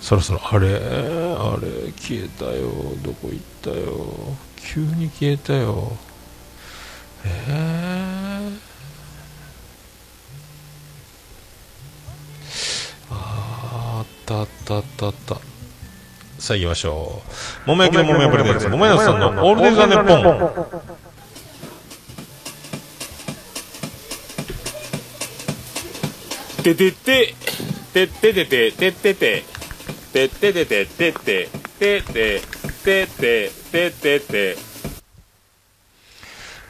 [0.00, 2.70] そろそろ、あれ、あれ、消えたよ、
[3.02, 5.92] どこ行ったよ、急に消えたよ。
[7.24, 8.58] えー、
[13.10, 15.34] ああったあったあったあった。
[16.38, 17.20] さあ行きましょ
[17.66, 17.68] う。
[17.68, 20.14] 桃焼きの桃屋プレゼンツ、桃屋さんのオールデンザネッポ
[20.46, 20.80] ン。
[26.62, 27.34] ててて
[27.92, 29.59] ててててててて
[30.12, 32.42] てててててててて
[32.84, 34.56] ててててて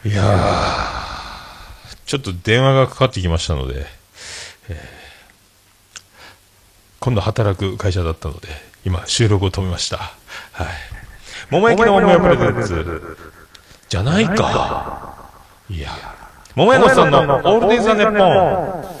[0.05, 3.85] いやー、ちょっと電話がかかってきましたので、
[4.69, 5.01] えー
[7.01, 8.47] 今度働く会社だったので、
[8.85, 9.97] 今収録を止めました。
[9.97, 10.67] はい。
[11.49, 13.17] 桃焼きの桃屋プレゼンツ、
[13.89, 15.15] じゃないか。
[15.67, 15.89] いや、
[16.53, 18.23] 桃屋のさんのオールデンザネッポ
[18.97, 19.00] ン。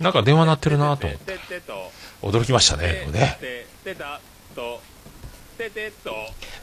[0.00, 1.38] なんか電話鳴ってるなと思って、
[2.22, 3.38] 驚きましたね、ね。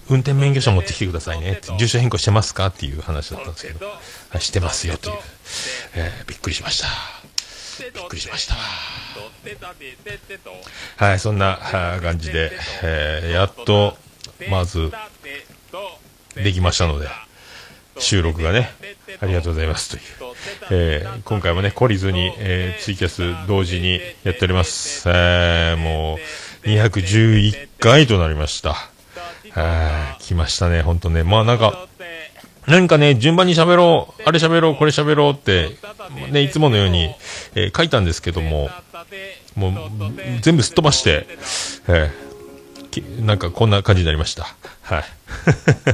[0.10, 3.94] 運転免許証持ってきてくださいね住所変更してますかっていう話だったんですけど、は
[4.38, 5.15] いしてますよという、
[5.96, 6.88] ええびっくりしました。
[7.94, 8.56] びっくりしました。
[11.06, 11.58] はい、そんな
[12.02, 12.52] 感じで、
[12.84, 13.98] えーやっと、
[14.50, 14.91] まず、
[16.36, 17.08] できましたので、
[17.97, 18.71] 収録がね、
[19.19, 20.01] ありがとうございますという。
[20.71, 25.08] えー今回もね、懲りずに、えーツイキャス同時にやっております。
[25.10, 26.17] えーも
[26.63, 28.75] う、211回となりました。
[29.56, 31.23] あ来ましたね、ほんとね。
[31.23, 31.88] まあなんか、
[32.67, 35.71] 何かね、順番に喋ろう、あれ喋ろう、これ喋ろうって、
[36.32, 37.13] ね、いつものように、
[37.56, 38.69] えー書いたんですけども、
[39.56, 39.73] もう、
[40.41, 41.27] 全部すっ飛ばして、
[41.88, 42.31] えー
[43.21, 44.43] なんかこんな感じになりました。
[44.82, 45.04] はい。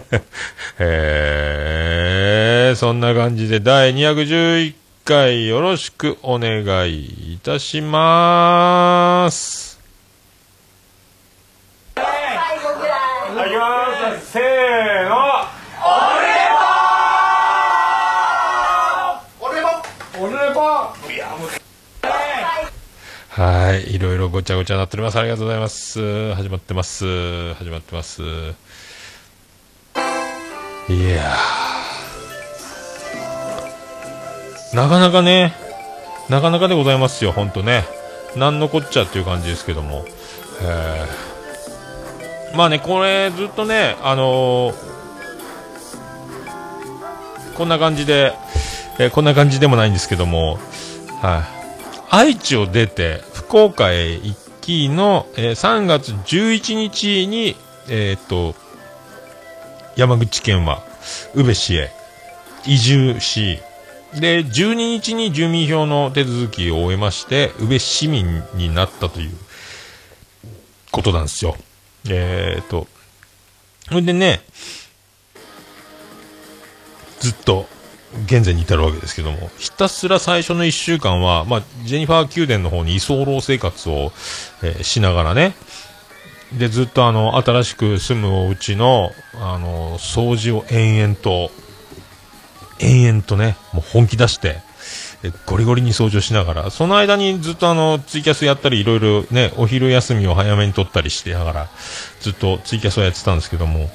[0.80, 4.74] えー、そんな感じで第211
[5.06, 9.80] 回よろしくお願いいたします。
[11.96, 12.04] は
[14.16, 15.27] い、せーの。
[23.98, 25.18] い、ろいろごちゃごちゃなっております。
[25.18, 26.36] ありがとうございます。
[26.36, 27.54] 始まってます。
[27.56, 28.22] 始まってます。
[28.22, 28.26] い
[31.04, 35.54] やーなかなかね、
[36.30, 37.86] なかなかでございますよ、ほんとね。
[38.36, 40.06] なんのこっちゃっていう感じですけども。
[40.62, 44.88] えーまあね、これずっとね、あのー
[47.56, 48.34] こんな感じで、
[49.00, 50.60] えーこんな感じでもないんですけども、
[51.22, 51.44] はい、
[52.10, 57.56] 愛知を出て、福岡へ行きの、えー3月11日に、
[57.88, 58.56] えーっと、
[59.96, 60.84] 山口県は、
[61.34, 61.90] 宇部市へ
[62.66, 63.60] 移住し、
[64.14, 69.32] で、12日に住民票の手続きを終えまして、宇部市民になったという
[70.92, 71.56] ことなんですよ。
[72.10, 72.86] えーっと、
[73.88, 74.42] それでね、
[77.22, 77.70] ずっと
[78.26, 84.12] 現在に至るわけですけども、ひたすら最初の1週間は、まあ、ジェニファー宮殿の方に居候生活を、
[84.64, 85.56] えーしながらね、
[86.54, 91.52] で、ずっとあの、新しく住むお家の、あの、掃除を延々と、
[92.80, 94.62] 延々とね、もう本気出して、
[95.24, 101.70] えゴリゴリに掃除をしながら、その間にずっとあの、ツイキャスやったり、いろいろね、お昼休みを早めに取ったりしてながら、
[102.22, 103.90] ずっとツイキャスをやってたんですけども、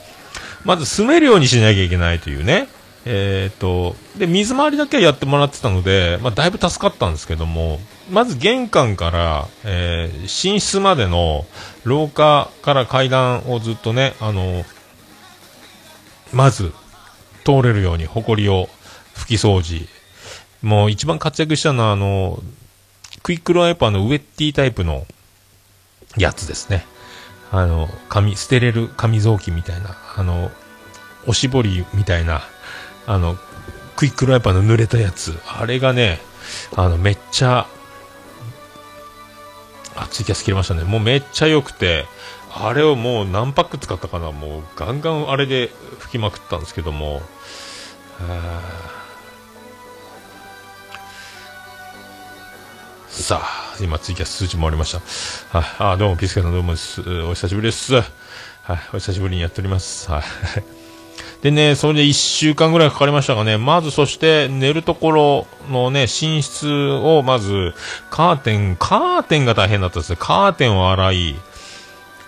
[0.64, 2.68] まず住めるようにしなきゃいけないというね、
[3.04, 11.44] えっ、と、で、水回りだけはやってもらってたので、まあ、だいぶ助かったんですけども、まず玄関から、えー寝室までの
[11.84, 14.64] 廊下から階段をずっとね、あの、
[16.32, 16.72] まず
[17.44, 18.68] 通れるように、埃を
[19.14, 19.88] 拭き掃除、
[20.62, 22.42] もう一番活躍したのは、あの、
[23.22, 25.06] クイックルワイパーのウェッティタイプの
[26.16, 26.86] やつですね。
[27.50, 30.50] あの、紙、捨てれる紙雑巾みたいな、あの、
[31.26, 32.42] おしぼりみたいな、
[33.06, 33.36] あの、
[33.96, 35.38] クイックルワイパーの濡れたやつ。
[35.46, 36.20] あれがね、
[36.76, 37.66] あの、めっちゃ、
[39.94, 40.84] あ、ツイキャス切れましたね。
[40.84, 42.06] もうめっちゃ良くて、
[42.54, 47.22] あれをもう何パック使ったかなもうガンガンあれで吹きまくったんですけども、
[53.08, 54.92] さあ、今ツイキャス数値もありまし
[55.50, 55.58] た。
[55.58, 57.00] はい、あ、どうも、ピスケさんどうもです。
[57.22, 57.94] お久しぶりです。
[57.94, 58.04] はい、
[58.92, 60.10] お久しぶりにやっております。
[60.10, 60.81] はい。
[61.42, 66.06] でね、それで1週間ぐらいかかりましたがね、まずそして寝るところのね、寝
[66.40, 67.74] 室をまず、
[68.10, 70.16] カーテン、カーテンが大変だったですね。
[70.20, 71.36] カーテンを洗い、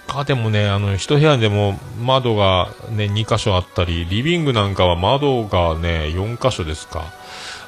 [0.09, 7.05] カーテンもね、あの、一部屋でも窓がね、2箇所あったり、リビングなんかは窓がね、4箇所ですか、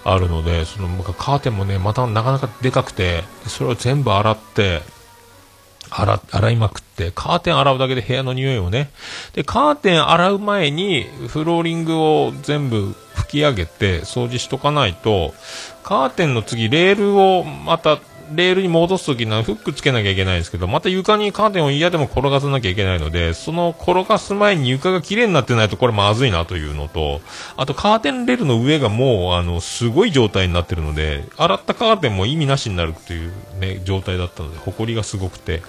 [0.02, 4.82] あるので、その、カーテンもね、またなかなかでかくて、それを全部洗って、
[5.90, 8.90] 洗、洗いまくって、カーテン洗うだけで部屋の匂いをね、
[9.34, 15.34] で、カーテン洗う前に、フローリングを全部拭き上げて、掃除しとかないと、
[15.82, 17.98] カーテンの次、レールをまた、
[18.34, 27.20] レールに戻すときにはフックつけなきゃいけないんですけど、また床にカーテンを嫌でも転がさなきゃいけないので、その転がす前に床が綺麗になってないとこれまずいなというのと、
[27.56, 35.62] あとカーテンレールの上がもう、あの、すごい状態になってるので、洗ったカーテンも意味なしになるというね、状態だったので、埃がすごくて。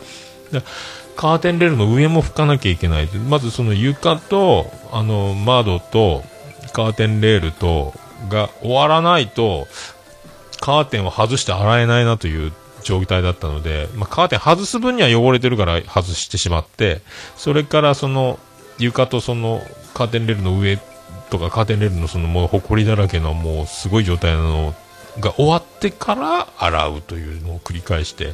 [1.15, 3.07] カーテンレールの上も拭かなきゃいけない。
[3.27, 6.23] まずその床と、あの、窓と、
[6.73, 7.93] カーテンレールと、
[8.29, 9.67] が終わらないと、
[10.59, 12.51] カーテンを外して洗えないなという
[12.83, 17.01] 状態だったので、まあ、カーテン外す分には汚れてるから外してしまって、
[17.35, 18.39] それからその
[18.79, 19.61] 床とその
[19.93, 20.77] カーテンレールの上
[21.29, 24.73] とかカーテンレールのそのもう埃だらけのもうすごい状態なの
[25.19, 28.33] が終わってから洗うというのを繰り返して、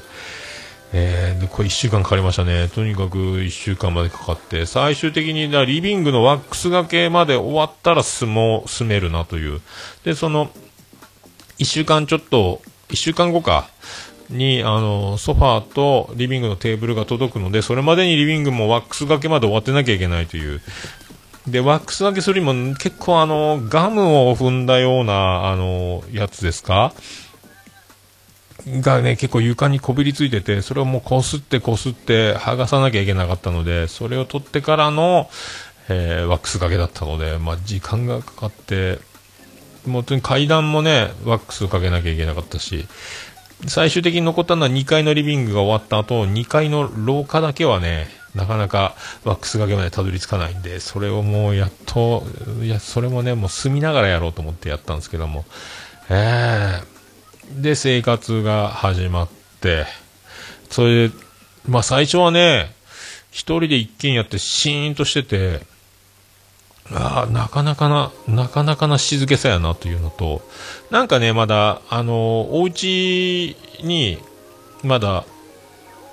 [0.91, 2.69] えー、でこれ1週間かかりましたね。
[2.69, 9.61] とにかく1週間までかかって、最終的にだリビングのワックスがけまで終わったら住もう、住めるなという。
[10.03, 10.51] で、その、
[11.63, 13.69] 1週間ちょっと、1週間後か、
[14.29, 20.61] に、あの、ソファーとリビングのテーブルが届くので、それまでにリビングもワックスがけまで終わってなきゃいけないという。
[21.47, 26.93] で、ワックスがけするにも結構あの、ガムを踏んだような、あの、やつですか？
[28.67, 35.29] がね、結構床にこびりついてて、それをもうこすってこすって剥がさなきゃいけなかったので、それを取ってからの、
[35.89, 38.99] えーワックスがけだったので、まあ、時間がかかって、
[39.85, 42.85] 本当に階段もね、ワックスをかけなきゃいけなかったし、
[43.67, 52.23] 最終的に残ったのは2階のリビングが終わった後、2階の廊下だけはね、なかなかワックスがけまでたどり着かないんで、それをもうやっと、
[52.61, 55.45] いや、それもね、もう住みながらやろうと思ってやったんですけども、
[56.09, 57.61] えー。
[57.61, 59.29] で、生活が始まっ
[59.61, 59.85] て、
[60.69, 61.15] それで、
[61.67, 62.73] まあ最初はね、
[63.31, 65.72] 一人で一軒やってシーンとしてて、
[66.95, 70.41] あ、なかなかな、なかなかな静けさやなというのと、
[70.91, 74.19] なんかね、まだ、あの、お家に、
[74.83, 75.25] まだ、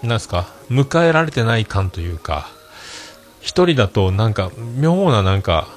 [0.03, 2.49] なんすか、迎えられてない感というか、
[3.40, 5.69] 一人だと、なんか、妙な、なんか、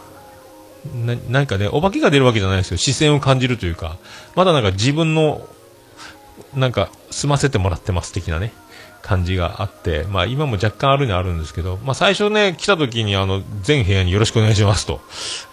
[0.93, 3.97] ななんかね、お化けが出るわけじゃないですけど、視線を感じるというか、
[4.35, 5.47] まだなんか自分の、
[6.53, 8.53] なんか、済ませてもらってます的なね、
[9.03, 15.01] 感じがあって、まあ今も若干あるにはあるんですけど、まあ最初ね、来た時にあの、全部屋によろしくお願いしますと、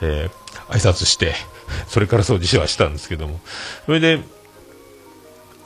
[0.00, 1.34] えー、挨拶して、
[1.88, 3.40] それから掃除しはしたんですけども、
[3.86, 4.20] それで、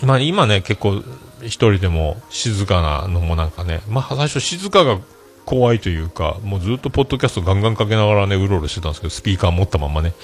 [0.02, 1.04] まあ今ね、結構
[1.42, 4.98] 一人でも静かなのもなんかね、まあ最初静かが
[5.44, 10.14] 怖いというか、もうずっとポッドキャストガンガンかけながらね、うろうろしてたんですけど、スピーカー持ったままね、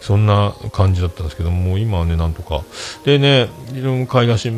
[0.00, 2.62] そんな感じだったんですけど、もう今はね、なんとか。
[3.04, 4.50] でね、いろいろ買い出し、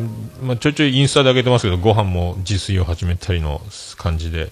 [0.43, 3.61] まあちょいちょいインスタで上げてますけど、ご飯も自炊を始めたりの
[3.97, 4.51] 感じで。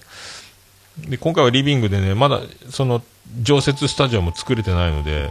[1.06, 3.02] で、今回はリビングでね、まだ、その、
[3.42, 5.30] 常設スタジオも作れてないので、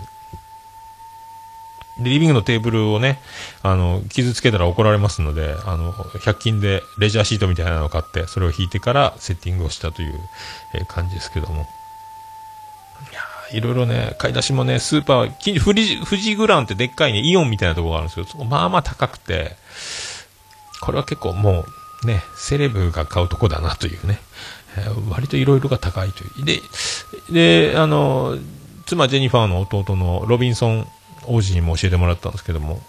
[1.99, 3.19] で、リビングのテーブルをね、
[3.63, 10.19] あの、傷つけたら怒られますので、あの、100均でレジャーシートみたいなのを買って、それを引いてからセッティングをしたという、
[10.73, 11.67] え感じですけども。
[13.11, 13.21] いや
[13.51, 19.55] いろいろね、買い出しもね、スーパー、富士、富士グランってでっかいね、イオンみたいなところがあるんですけど、そこまあまあ高くて、
[20.81, 21.65] これは結構も
[22.03, 24.19] う、ね、セレブが買うとこだなというね、
[24.77, 26.45] えー割といろいろが高いという。
[27.31, 28.37] で、で、あの、
[28.85, 30.87] 妻ジェニファーの弟のロビンソン
[31.27, 32.81] 王子にも教えてもらったんですけども、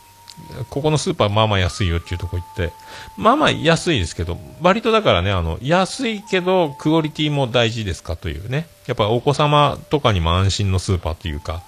[0.70, 2.72] ここのスーパーまあまあ安いよっていうとこ行って、
[3.16, 8.68] まあまあ安いですけど、割とだからね、あの、安いけど、クオリティも大事ですかというね。
[8.86, 11.62] やっぱお子様とかにも安心のスーパーというか、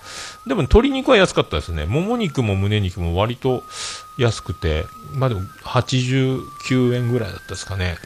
[0.47, 1.85] でも鶏肉は安かったですね。
[1.85, 3.65] もも肉も胸肉も割と
[4.19, 7.97] 安くて、まあでも89円ぐらいだったですかね。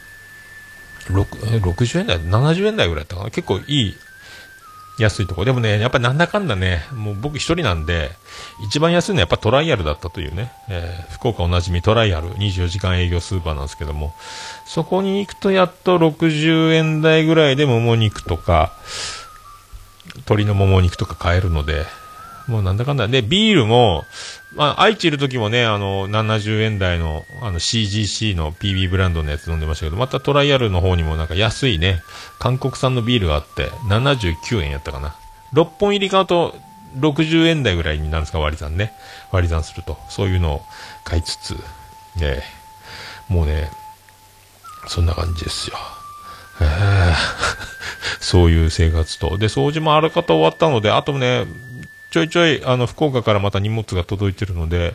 [1.10, 3.30] 60円台、70円台ぐらいだったかな？
[3.30, 3.94] 結構いい
[4.98, 5.44] 安いとこ。
[5.44, 8.12] でもね、やっぱりなんだかんだね、もう僕一人なんで、
[8.64, 14.14] 一番安いのはやっぱトライアルだったというね、えー福岡おなじみトライアル、24時間営業スーパーなんですけども、
[14.66, 18.72] そこに行くとやっと60円台ぐらいでもも肉とか、
[20.16, 21.86] 鶏のもも肉とか買えるので、
[22.46, 23.08] もうなんだかんだ。
[23.08, 24.04] で、ビールも、
[24.56, 32.02] まあ、愛知いる時もね、あの、70円台の、あの、CGC の PB ブランドのやつ飲んでましたけど、またトライアルの方にもなんか安いね、
[32.38, 35.16] 韓国産のビールがあって、79円やったかな。
[35.52, 36.54] 6本入り買うと、
[36.98, 38.92] 60円台ぐらいになるんですか、割り算ね。
[39.32, 39.98] 割り算すると。
[40.08, 40.62] そういうのを
[41.04, 41.56] 買いつつ、
[42.16, 42.42] ね、
[43.28, 43.70] もうね、
[44.86, 45.76] そんな感じですよ。
[46.60, 47.14] え
[48.20, 49.38] そういう生活と。
[49.38, 51.46] で、掃除もあらかた終わったので、あとね、
[52.14, 54.94] ちょいちょい、あの、福岡からまた荷物が届いてるので、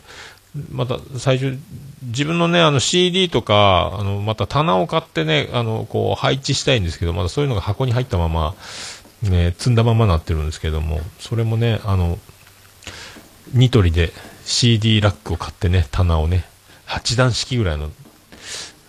[0.71, 1.59] また最初、
[2.01, 8.55] 自分のね、あの CD とか、あの、また棚を買ってね、あの、こう配置したいんですけど、まだそういうのが箱に入ったまま、
[9.21, 12.17] ね、積んだままなってるんですけども、それもね、あの、
[13.51, 14.13] ニトリで
[14.45, 16.45] CD ラックを買ってね、棚をね、
[16.87, 17.91] 8段式ぐらいの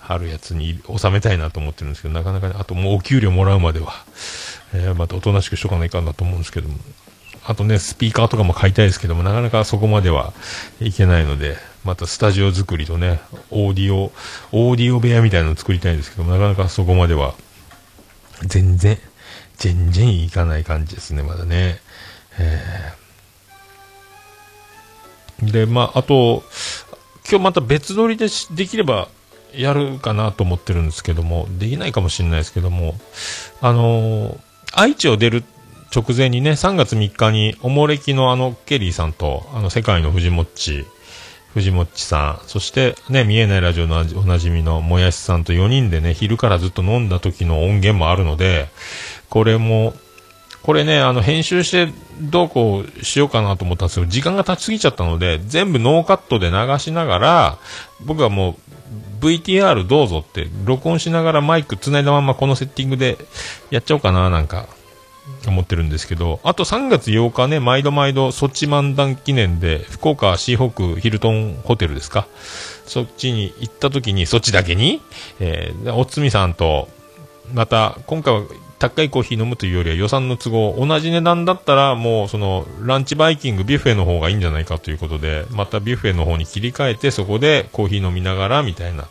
[0.07, 3.93] あるやつに収めたいなと思ってるんですけど、なかなかね、あともうお給料もらうまでは、
[4.72, 6.76] えーまたおとなしくしとかないかんなと思うんですけども、
[7.51, 10.32] あとね、スピーカーとかも買いたいですけども、なかなかそこまでは
[10.78, 13.20] いけないので、またスタジオ作りとね、
[13.51, 14.12] オーディオ、
[14.53, 17.34] オーディオ部屋みたいなのを作りたいんですけども、なかなかそこまでは、
[18.46, 18.98] 全然、
[19.57, 21.80] 全然いかない感じですね、まだね。
[22.38, 23.01] えー
[25.53, 26.44] で、まあ、あと、
[27.28, 29.09] 今日また別撮りでできれば
[29.55, 32.94] やるかなと思ってるんですけども、できないかもしれないですけども、
[33.61, 34.38] あのー
[34.72, 35.42] 愛知を出る
[35.95, 40.86] 直前にね、3月3日に、おもれきのあの、ケリーさんと、あの、世界の藤もっち、
[41.55, 48.68] 藤もっちさん、そしてね、見えないラジオのおなじみのもやしさんと4人でね、昼からずっと飲んだ時の音源もあるので、
[49.28, 49.95] これも、
[50.62, 51.88] これね、あの、編集して
[52.20, 57.59] どうこうしようかなと思ったんですけど、時間が経ちすぎちゃったので、全部ノーカットで流しながら、
[58.05, 58.55] 僕はもう、
[59.20, 63.18] VTR どうぞって、録音しながらマイク繋いだままこのセッティングで
[63.70, 64.68] やっちゃおうかな、なんか、
[65.49, 72.26] 思ってるんですけど、あと3月8日ね、毎度毎度、ソチ漫談記念で、福岡シーホークヒルトンホテルですか？
[72.86, 75.01] そっちに行った時に、そっちだけに、
[75.38, 76.88] えー、おつみさんと、
[77.55, 78.43] また、今回は
[78.78, 89.09] 高いコーヒー飲むというよりは予算の都合、同じ値段だったらもうそのランチバイキングビュッフェの方がいいんじゃないかということで、またビュッフェの方に切り替えてそこでコーヒー飲みながらみたいな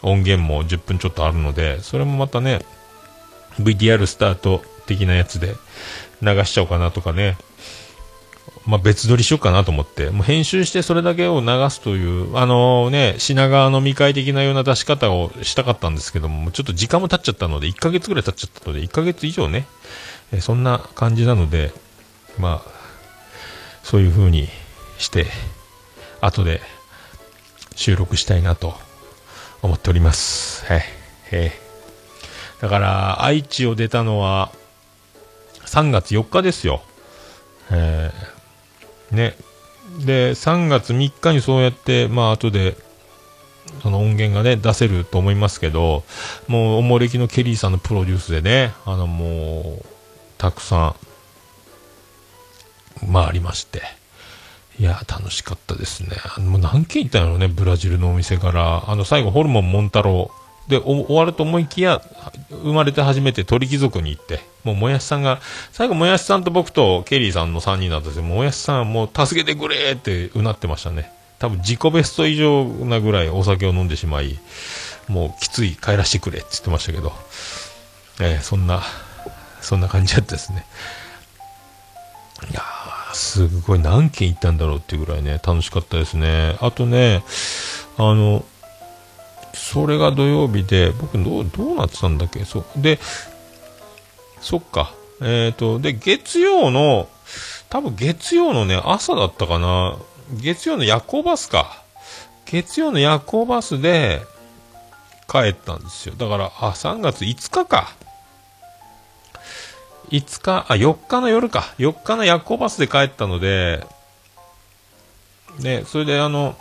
[0.00, 2.64] 音源も10分ちょっとあるので、それもまたね、
[3.60, 4.62] VTR スタート
[4.96, 5.56] 的なやつで
[6.20, 7.36] 流しちゃおうかなとかね、
[8.66, 19.66] まあ、別撮りしようかなと思って、もう編集してそれだけを流すという、あのね、品川飲み会的なような出し方をしたかったんですけども、ちょっと時間も経っちゃったので、1ヶ月ぐらい経っちゃったので、1ヶ月以上ね、
[20.32, 21.72] えそんな感じなので、
[22.38, 22.70] まあ、
[23.82, 24.48] そういう風に
[24.98, 25.26] して、
[26.20, 26.60] 後で
[27.74, 28.74] 収録したいなと
[29.60, 30.64] 思っております。
[30.66, 30.84] はい。
[31.32, 31.72] えー
[32.62, 34.52] だから、愛知を出たのは、
[35.72, 36.82] 3月4日ですよ。
[37.70, 39.34] えーね。
[40.04, 42.76] で、3月3日にそうやって、まあ、後で、
[43.82, 46.04] その音源がね、出せると思いますけど、
[46.46, 49.84] もう、おもれきのケリーさんのプロデュースでね、あの、もう、
[50.38, 50.94] たくさ
[53.06, 53.82] ん、回りまして。
[54.78, 56.10] いや、楽しかったですね。
[56.36, 58.84] あのもう何軒行ったんやろね、ブラジルのお店から。
[58.90, 62.00] あの、最後、ホルモンモンタロウで、終わると思いきや、
[62.50, 65.40] 生まれて初めて鳥貴族に行って、もうもやしさんが、
[65.72, 68.22] 最後もやしさんと僕とケリーさんの3人だったんですよ。
[68.22, 71.12] もやしさんはもう助けてくれってうなってましたね。
[71.38, 74.38] 多分自己ベスト以上なぐらいお酒を飲んでしまい、
[75.08, 77.12] もうきつい帰らせてくれって言ってましたけど、
[78.20, 78.82] えーそんな、
[79.60, 80.64] そんな感じだったですね。
[82.50, 86.56] いやー、すごい何軒行ったんだろうっていうぐらいね、楽しかったですね。
[86.60, 87.24] あとね、
[87.96, 88.44] あの、
[89.54, 92.44] それが土曜日で、僕どう、どうなってたんだっけ？
[92.44, 92.64] そう。
[92.76, 92.98] で、
[94.40, 94.94] そっか。
[95.20, 97.08] えっ、と、で、月曜の、
[97.68, 99.96] 多分月曜のね、朝だったかな。
[100.34, 101.82] 月曜の夜行バスか。
[102.46, 104.22] 月曜の夜行バスで
[105.28, 106.14] 帰ったんですよ。
[106.16, 107.92] だから、あ、3月5日か。
[110.10, 111.72] 5日、あ、4日の夜か。
[111.78, 113.86] 4日の夜行バスで帰ったので、
[115.60, 116.56] ね、それであの、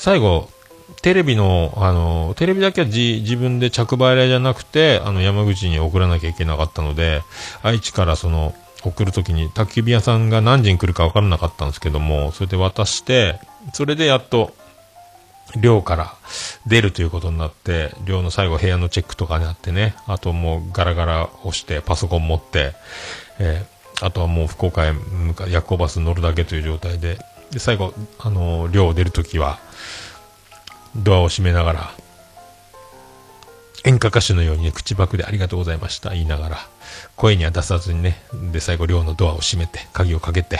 [0.00, 0.48] 最後、
[1.02, 7.20] テレビの、あの、テレビだけはじ自分で着払いじゃなくて、あの、山口に送らなきゃいけなかったので、
[7.62, 13.38] 愛知からその、送るときに宅急便屋さんが何時に来るか分からなかったんですけども、それで渡して、
[13.74, 14.54] それでやっと、
[15.60, 16.14] 寮から
[16.66, 22.72] 出るということになって、寮の最後部屋のチェックとかにあってね、あともうガラガラ押してパソコン持って、
[23.38, 27.18] えーあとはもう福岡へ向か夜行バス乗るだけという状態で、
[27.50, 29.58] で、最後、あのー寮を出るときは、
[30.96, 31.90] ドアを閉めながら、
[33.84, 36.58] 演歌歌手のようにね、口パクでありがとうございました言いながら、
[37.16, 38.22] 声には出さずにね、
[38.52, 40.58] で、最後寮のドアを閉めて、鍵をかけて、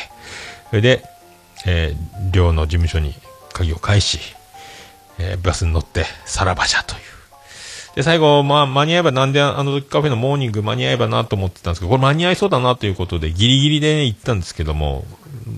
[0.70, 1.05] それで、
[1.66, 3.14] えー寮の事務所に
[3.53, 4.20] 鍵を返し、
[5.18, 7.01] えーバスに乗って、さらばじゃという。
[7.97, 15.05] で、最後、まあ、間に合えば、なんであの時カフェのモーニング間に合えばなと思ってたんですけど、これ間に合いそうだなということで、ギリギリで、ね、行ったんですけども、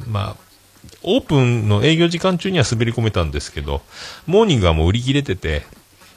[0.09, 0.52] まあ、
[1.05, 3.83] オープンの営業時間中には滑り込めたんですけど、
[4.27, 5.63] モーニングはもう売り切れてて、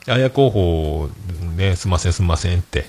[0.08, 1.10] あや広報
[1.56, 2.86] ね、すんませんすんませんって、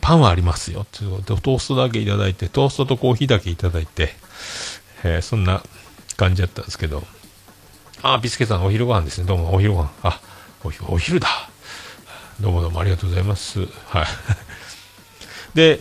[0.00, 4.10] パンはありますよってトーストだけいただいて、トーストとコーヒーだけいただいて、
[5.02, 5.62] えーそんな
[6.16, 7.02] 感じだったんですけど、
[8.02, 9.26] あ、ビスケさんお昼ご飯ですね。
[9.26, 9.90] どうもお昼ご飯。
[10.02, 10.20] あ、
[10.62, 11.28] おお昼だ。
[12.40, 13.60] どうもどうもありがとうございます。
[13.60, 14.06] はい。
[15.54, 15.80] で、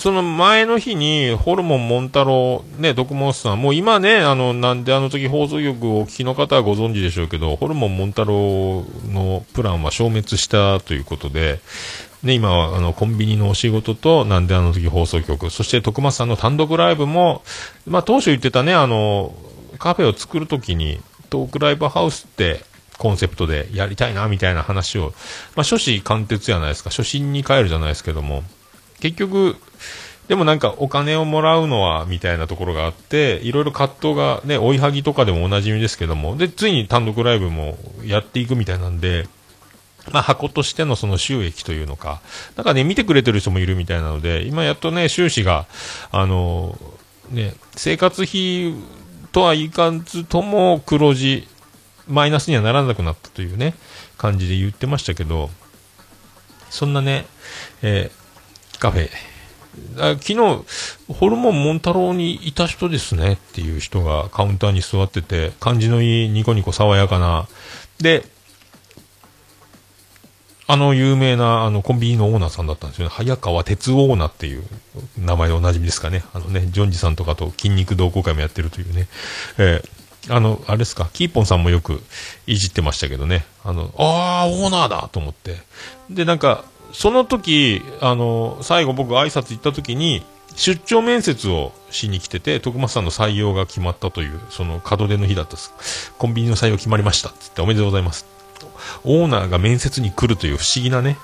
[0.00, 11.60] その前の日に、ホルモンモンタロウ、ね、徳本さん、もう今ね、あの、なんであの時放送局をお聞きの方はご存知でしょうけど、ホルモンモンタロウのプランは消滅したということで、
[12.22, 17.42] ね、今はあのコンビニのお仕事と、なんであの時放送局、そして徳松さんの単独ライブも、
[17.86, 19.34] まあ当初言ってたね、あの、
[19.78, 20.98] カフェを作るときに、
[21.28, 22.64] トークライブハウスって、
[22.96, 25.12] コンセプトでやりたいな、みたいな話を、
[25.56, 28.44] まあ初子貫徹じゃないですか、初心に帰るじゃないですけども、
[29.00, 29.56] 結局、
[30.30, 39.26] でもなんかお金をもらうのは、みたいなところがあって、いろいろ葛藤がね、追いはぎとかでもおなじみですけども、で、ついに単独ライブもやっていくみたいなんで、
[40.12, 42.20] まあ、箱としてのその収益というのか、
[42.54, 45.66] なんかね、見てくれてる人もいるみたいなので、今やっとね、収支が、
[46.12, 46.78] あの、
[47.30, 48.74] ね、生活費
[49.32, 51.48] とはいかんずとも黒字、
[52.06, 53.74] マイナスにはならなくなったというね、
[54.16, 55.50] 感じで言ってましたけど、
[56.70, 57.26] そんなね、
[57.82, 58.20] えー
[58.80, 59.10] カフェ、
[59.98, 60.64] あ昨日、
[61.08, 67.48] ホルモンモンタロウにいた人ですねっていう人がカウンターに座ってて、感じのいいニコニコ爽やかな、
[67.98, 68.24] で、
[70.66, 73.14] あの有名なあのコンビニのオーナーさんだったんですよね。
[73.14, 74.62] 早川哲オーナーっていう
[75.18, 76.22] 名前でおなじみですかね。
[76.32, 79.08] あのね、ジョンジさんとかと筋肉同好会もやってるというね。
[79.58, 82.02] えーあの、あれですか、キーポンさんもよく
[82.46, 83.46] いじってましたけどね。
[83.64, 85.56] あの、あー、オーナーだと思って。
[86.10, 90.22] で、なんか、その時、あの、最後僕挨拶行った時に、
[90.56, 96.12] 出張面接をしに来てて、徳松さんの採用が決まったという、その門出の日だったんです。
[96.18, 97.30] コンビニの採用決まりました。
[97.30, 98.26] つっておめでとうございます。
[99.04, 101.16] オーナーが面接に来るという不思議なね、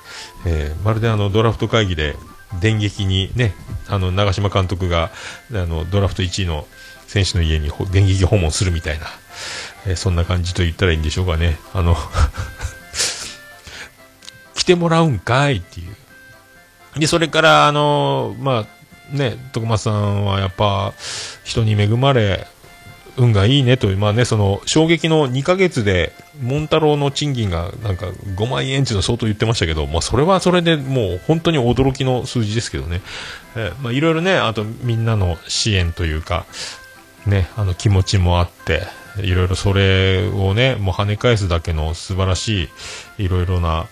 [0.46, 2.16] えーまるであのドラフト会議で
[2.60, 3.54] 電撃にね、
[3.88, 5.10] あの長嶋監督が
[5.52, 6.66] あのドラフト1位の
[7.06, 9.06] 選手の家に電撃訪問するみたいな、
[9.86, 11.58] えーそんな感じと言ったらいいんでしょうかね。
[11.72, 11.96] あの
[14.57, 17.00] 来てもらうんかいっていう。
[17.00, 18.66] で、それから、あのま
[19.12, 20.92] あ、ね、徳松さんはやっぱ、
[21.44, 22.46] 人に恵まれ、
[23.18, 33.00] 運がいいねという、まあね、その、衝撃の2ヶ月で、モンタロウの賃金がなんか5万円っていうの相当言ってましたけど、まあそれはそれでもう本当に驚きの数字ですけどね。
[33.57, 36.44] えーまあいろいろね、あとみんなの支援というか、
[37.26, 38.82] ね、あの気持ちもあって、
[39.22, 42.68] いろいろそれをね、もう跳ね返すだけの素晴らし
[43.18, 43.86] い、いろいろな、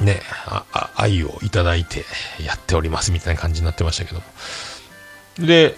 [0.00, 2.04] ね、ああ愛をいただいて
[2.44, 4.22] やっておりますみたいな感じになってましたけど。
[5.46, 5.76] で、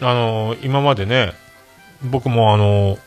[0.00, 1.32] あの今までね、
[2.02, 2.98] 僕もあの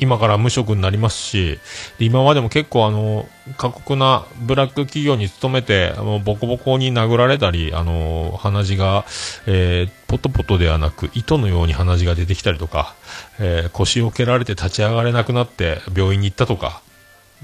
[0.00, 1.58] 今から無職になりますし、
[1.98, 9.04] 今までも結構あの、過酷なブラック企業に勤めて、あのボコボコに殴られたり、あの鼻血が、
[9.46, 12.94] えーポトポトではなく、糸のように鼻血が出てきたりとか、
[13.40, 16.80] えー腰を蹴られて立ち上がれなくなって病院に行ったとか、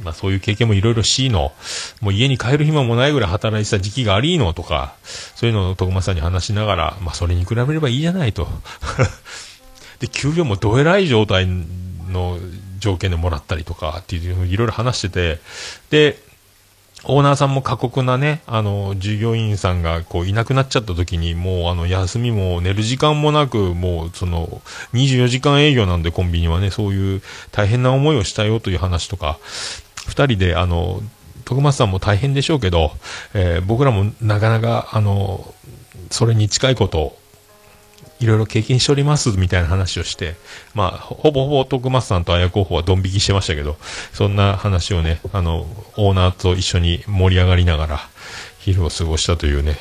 [0.03, 1.53] まあそういう経験もいろいろしいの。
[2.01, 4.97] もう家に帰る暇もないぐらい働いてた時期がありのとか、
[5.35, 8.49] そういうのを徳間さんに話しながら、まあそれに比べればいいじゃないと。
[10.01, 11.47] で、給料もどえらい状態
[12.11, 12.39] の
[12.79, 15.41] 条件でもらったりとかっていうのをいろいろ話してて、
[15.91, 16.25] で、
[17.07, 24.63] オーナーさんも過酷なね、あの、従業員さんがこういなくなっちゃった時に、もうあの、休みも寝る時間もなく、もうその、
[24.95, 27.23] 24時間営業なんでコンビニはね、そういう
[27.53, 29.39] 大変な思いをしたよという話とか、
[30.07, 31.01] 二人であの、
[31.45, 32.93] 徳松さんも大変でしょうけど、
[33.35, 35.55] えー僕らもなかなかあの、
[36.11, 37.19] それに近いことを
[38.21, 40.37] いろいろ経験しておりますみたいな話をして、
[40.75, 43.77] まあ、ほぼほぼ徳松さんと綾候補はドン引きしてましたけど、
[44.13, 48.01] そんな話をね、あの、オーナーと一緒に盛り上がりながら、
[48.61, 49.77] 昼を過ごしたというね、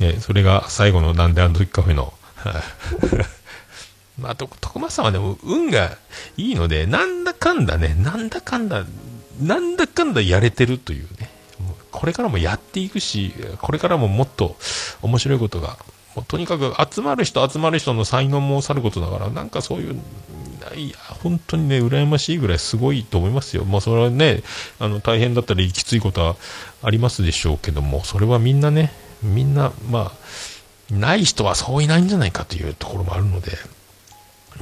[0.00, 2.14] えそれが最後のなんであの時カフェの、
[4.18, 5.96] まあ、徳松さんはでも運が
[6.36, 8.84] いいので、なんだかんだね、なんだかんだ、
[9.40, 11.30] なんだかんだやれてるというね、
[11.90, 14.56] これからもやっていくし、これからももっと
[15.02, 15.78] 面白いことが、
[16.14, 20.00] もうとにかく集まる人集まる人の才能もさることだから、なんかそういう、
[20.76, 23.64] いや、本当にね、羨ましいぐらいすごいと思いますよ。
[23.64, 24.42] まあ、それはね、
[24.78, 26.36] あの、大変だったり、きついことは
[26.82, 33.52] ありますでしょうけども、それはみんなね、みんな、まあ、ない人はそういないんじゃないかというところもあるので、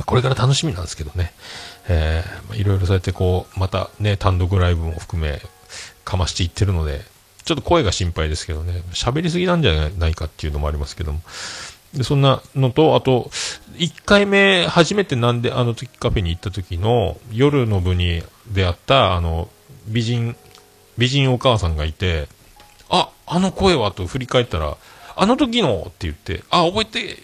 [0.05, 1.33] これから楽しみなんですけどね、
[1.89, 5.41] えーいろいろそうやってこう、またね、単独ライブも含め、
[6.05, 7.03] かましていってるので、
[7.45, 11.20] ちょっと声が心配ですけどね、喋りすぎなんじゃないかっていうのもありますけども、
[11.95, 13.30] でそんなのと、あと、
[13.76, 19.49] 1回目、初めてなんであの時カフェに行った時の夜の部に出会った、あの、
[19.87, 20.37] 美人、
[20.99, 22.28] 美人お母さんがいて、
[22.89, 24.76] あ、あの声はと振り返ったら、
[25.16, 27.18] あの時のって言って、あ、覚えて、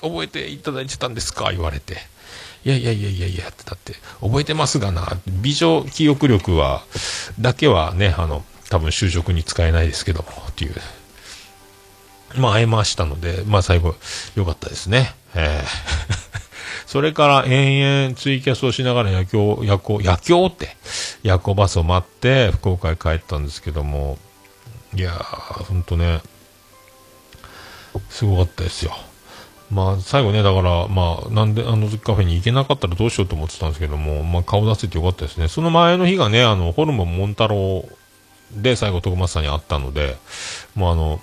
[0.00, 1.50] 覚えていただいてたんですか？
[1.50, 1.96] 言われて。
[2.64, 6.82] いやいやいやいやいやって、だって、覚えてますがな、美女記憶力は、
[7.38, 10.74] だけはね、あの、多分就職に使えないですけども、っていう。
[12.36, 13.94] まあ、会えましたので、まあ、最後、
[14.34, 15.14] 良かったですね。
[15.34, 16.24] えー
[16.86, 20.76] それから延々ツイキャスをしながら夜行、夜行、夜行って、
[21.22, 24.18] 夜行バスを待って、福岡へ帰ったんですけども、
[24.94, 26.20] いやー、ほんとね、
[28.10, 28.96] すごかったですよ。
[29.70, 35.48] まあ、最後ね、だから、まあ、なんであのカフェに行けなかったらどうしようと思ってたんですけども、まあ、顔出せてよかったですね。
[35.48, 40.16] その前の日がね、あの、ホルモンモンタロウで最後、徳松さんに会ったので、
[40.74, 41.20] もうあの、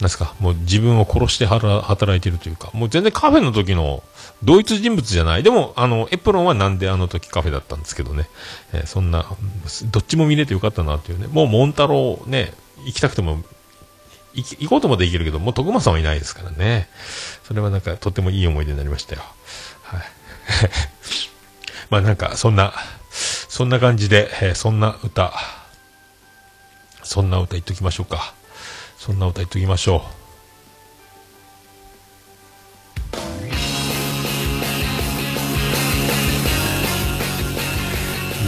[0.00, 4.02] なんすか、もう自分を殺して働いているというか、もう全然カフェの時の
[4.44, 5.42] 同一人物じゃない。
[5.42, 8.28] でも、あの、エプロンはなんであの時カフェだったんですけどね。
[8.74, 9.24] えーそんな、
[9.90, 11.28] どっちも見れてよかったなっていうね。
[11.28, 12.52] もうモンタロウね、
[12.84, 13.42] 行きたくても、
[14.36, 16.88] 行こうともできるけど、もう徳間さんはいないですからね。
[17.44, 19.22] それはなんかとってもいい思い出になりましたよ。
[19.82, 20.00] はい。
[21.90, 22.74] まあなんか、そんな、
[23.10, 25.32] そんな感じで、えーそんな歌、
[27.02, 28.34] そんな歌言っときましょうか。
[28.98, 30.16] そんな歌言っときましょう。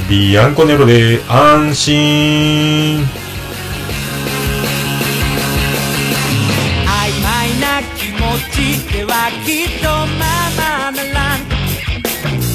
[0.08, 3.27] ビアンコネロで安心。
[8.58, 9.86] ちではきっと
[10.18, 11.38] ままならん。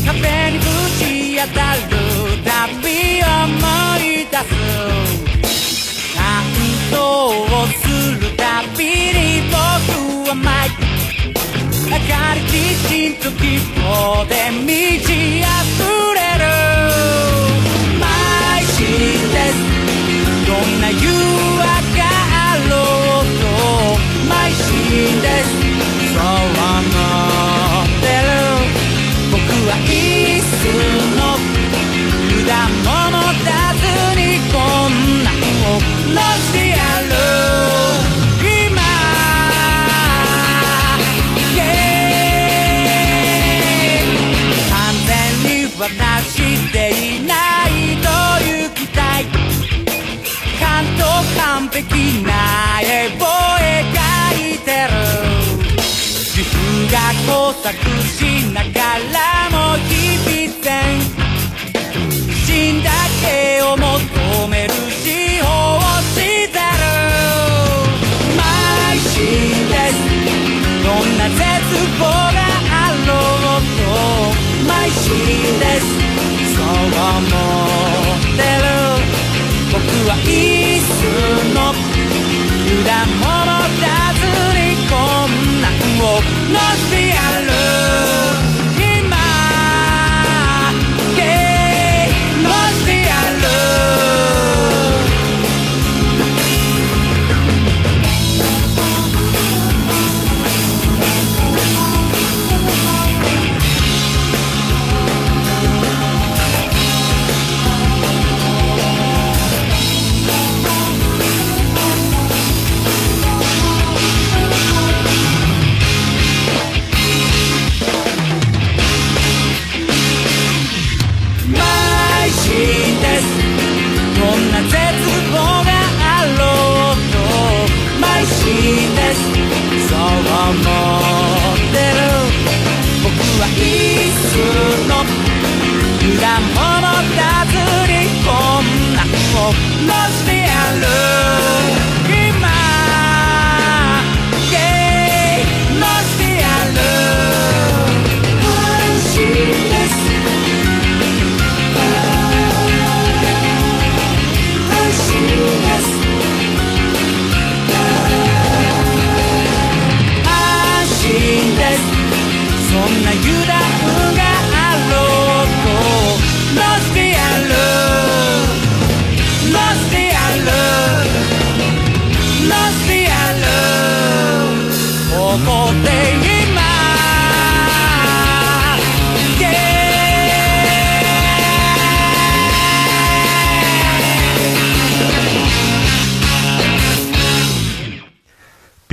[0.06, 0.66] 壁にぶ
[1.00, 1.02] ち
[1.40, 1.80] 当たる
[2.44, 2.86] たび
[3.24, 3.64] 思
[4.00, 4.52] い出す。
[6.18, 6.22] 感
[6.92, 6.98] 動
[7.44, 7.88] をす
[8.20, 8.44] るた
[8.78, 9.56] びに僕
[10.28, 10.72] は舞い。
[11.90, 12.54] 明かりき
[12.90, 13.44] ちんと希
[13.80, 14.68] 望で満
[15.06, 15.44] ち溢
[15.98, 16.03] れ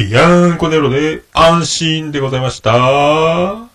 [0.01, 2.73] ビアンコネロで安心でございました。
[2.73, 3.69] は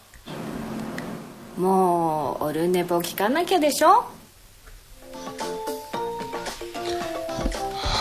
[1.56, 4.06] もうオルネポ聞かなきゃでしょ？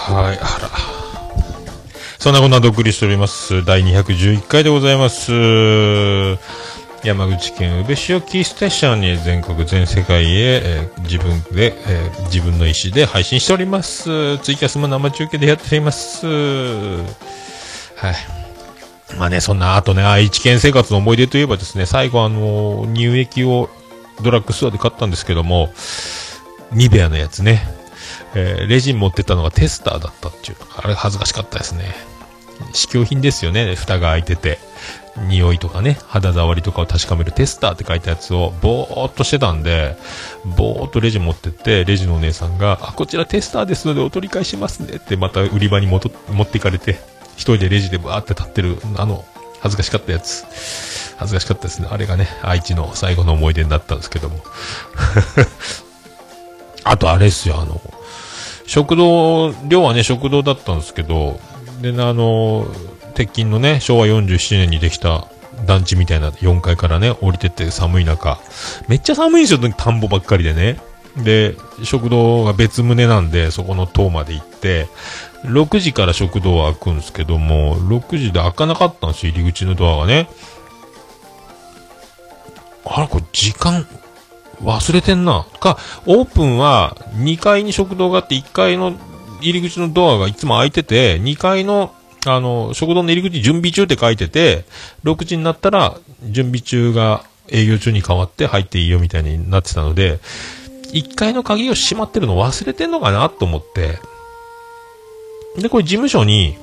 [0.09, 0.39] い、あら。
[2.19, 3.63] そんなこんなでお送りしております。
[3.63, 5.31] 第211回でございます。
[7.05, 14.39] 山口県宇部市をキーステーションに全国全世界へ、えー自分で、えー自分の意思で配信しております。
[14.39, 16.27] ツイキャスも生中継でやっております。
[17.97, 18.15] はい。
[19.19, 23.71] まあね、そんな、あとね、愛知県生活の思い出といえばですね、最後あの、乳液を
[24.23, 25.73] ドラッグストアで買ったんですけども、
[26.73, 27.63] ニベアのやつね、
[28.35, 31.95] えーレジン持ってったのがテスターだったっていう、あれ恥ずかしかったですね。
[32.73, 34.59] 試供品ですよね、蓋が開いてて。
[35.29, 39.97] 匂いとかね、肌触りとかを確かめるテスターって書いたやつをぼーっとしてたんで、
[40.57, 46.99] ぼーっとレジ持ってって、レジのお姉さんが、あ、こちらテスターですのでお取り返しますねってまた売り場に戻持っていかれて、
[47.37, 49.25] 一人でレジでバーって立ってる、あの、
[49.61, 50.45] 恥ずかしかったやつ。
[51.17, 51.89] 恥ずかしかったですね。
[51.91, 54.39] あれがね、愛知の最後の思い出になったんですけども。
[56.85, 57.81] あとあれですよ、あの、
[58.67, 61.41] 食堂、寮はね、食堂だったんですけど、
[61.81, 62.67] で、あの、
[63.15, 65.29] 鉄筋のね、昭和47年にできた
[65.67, 68.39] 団地みたいな4階からね、降りてって寒い中、
[68.89, 70.79] めっちゃ寒いんですよ、田んぼばっかりでね。
[71.17, 74.89] で、食堂が別棟なんで、そこの塔まで行って、
[75.45, 80.29] 6時から食堂は開くんですけども、6時で開かなかったんですよ、入り口のドアがね。
[82.85, 83.87] あれ、これ時間、
[84.63, 85.47] 忘れてんな。
[85.61, 88.95] か、オープンは2階に食堂があって1階の
[89.41, 91.95] 入り口のドアがいつも開いてて、2階の
[92.27, 94.65] あの、食堂の入り口準備中って書いてて、
[95.05, 100.21] 6時になったら準備中が営業中に変わって入っていいよみたいになってたので、
[100.93, 103.99] 1階の鍵を閉まってるの忘れてんのかなと思って、
[105.57, 106.57] で、これ事務所に、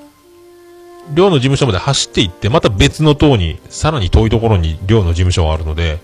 [1.13, 5.99] 寮の事務所まで走って行って、また別の塔に、さらに遠いところに寮の事務所があるので、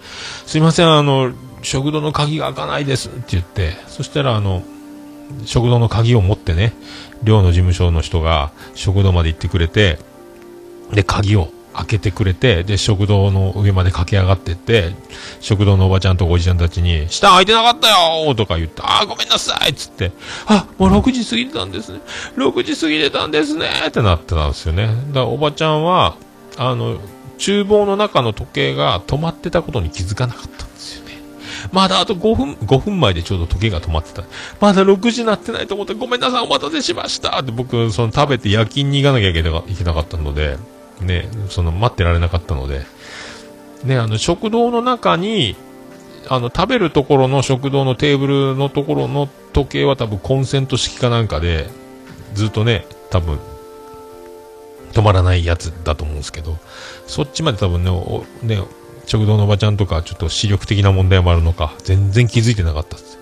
[0.46, 4.64] すいません、あの、食堂の鍵が開かないですって言って、そしたらあの、
[5.46, 6.74] 食堂の鍵を持ってね、
[7.24, 10.00] 寮の事務所の人が食堂まで行ってくれて、
[10.94, 14.96] で、鍵を開けてくれて、で、食堂の上まで駆け上がってって、
[15.40, 20.12] 食堂のおばちゃんとおじちゃんたちに、下開いてなかったよとか言って、あー、ごめんなさいっつって、
[20.48, 22.00] あ、もう6時過ぎてたんですね。
[22.36, 24.88] 6時過ぎてたんですねってなってたんですよね。
[25.10, 26.16] だからおばちゃんは、
[26.58, 27.00] あの、
[27.38, 31.14] 厨房の中の時計が止まってたことに気づかなかったんですよね。
[31.72, 34.24] まだあと5分、5分前でちょうど時計が止まってた。
[34.60, 40.58] まだ6時になってないと思って、ごめんなさい、お待たせしましたって僕、その食べて夜勤に行かなきゃいけないけなかったので、
[41.02, 42.86] ね、その待ってられなかったので、
[43.84, 45.56] ね、あの、食堂の中に、
[46.30, 51.70] あの、食べるところの食堂のテーブルのところの時計は多分コンセント式かなんかで、
[52.34, 53.40] ずっとね、多分、
[54.94, 56.58] 止まらないやつだと思うんですけど、
[57.06, 57.92] そっちまで多分ね、
[58.44, 58.64] ね、
[59.06, 63.18] 食堂のおばちゃんとか、ちょっと視力的な問題もあるのか、全然気づいてなかったです。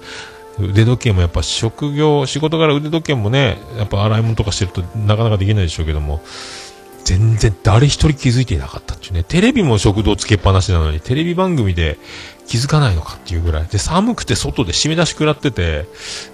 [0.60, 6.22] 腕時計もやっぱ職業、仕事から腕時計もね、やっぱ洗い物とかしてるとなかなかできないでしょうけども、
[7.06, 9.24] 全然誰一人気づいていなかったっていうね。
[9.24, 11.99] テレビも食堂つけっぱなしなのに、テレビ番組で
[12.47, 13.68] 気づかないのかっていうぐらい。
[13.68, 15.88] で、寒くて外で締め出し食らってて、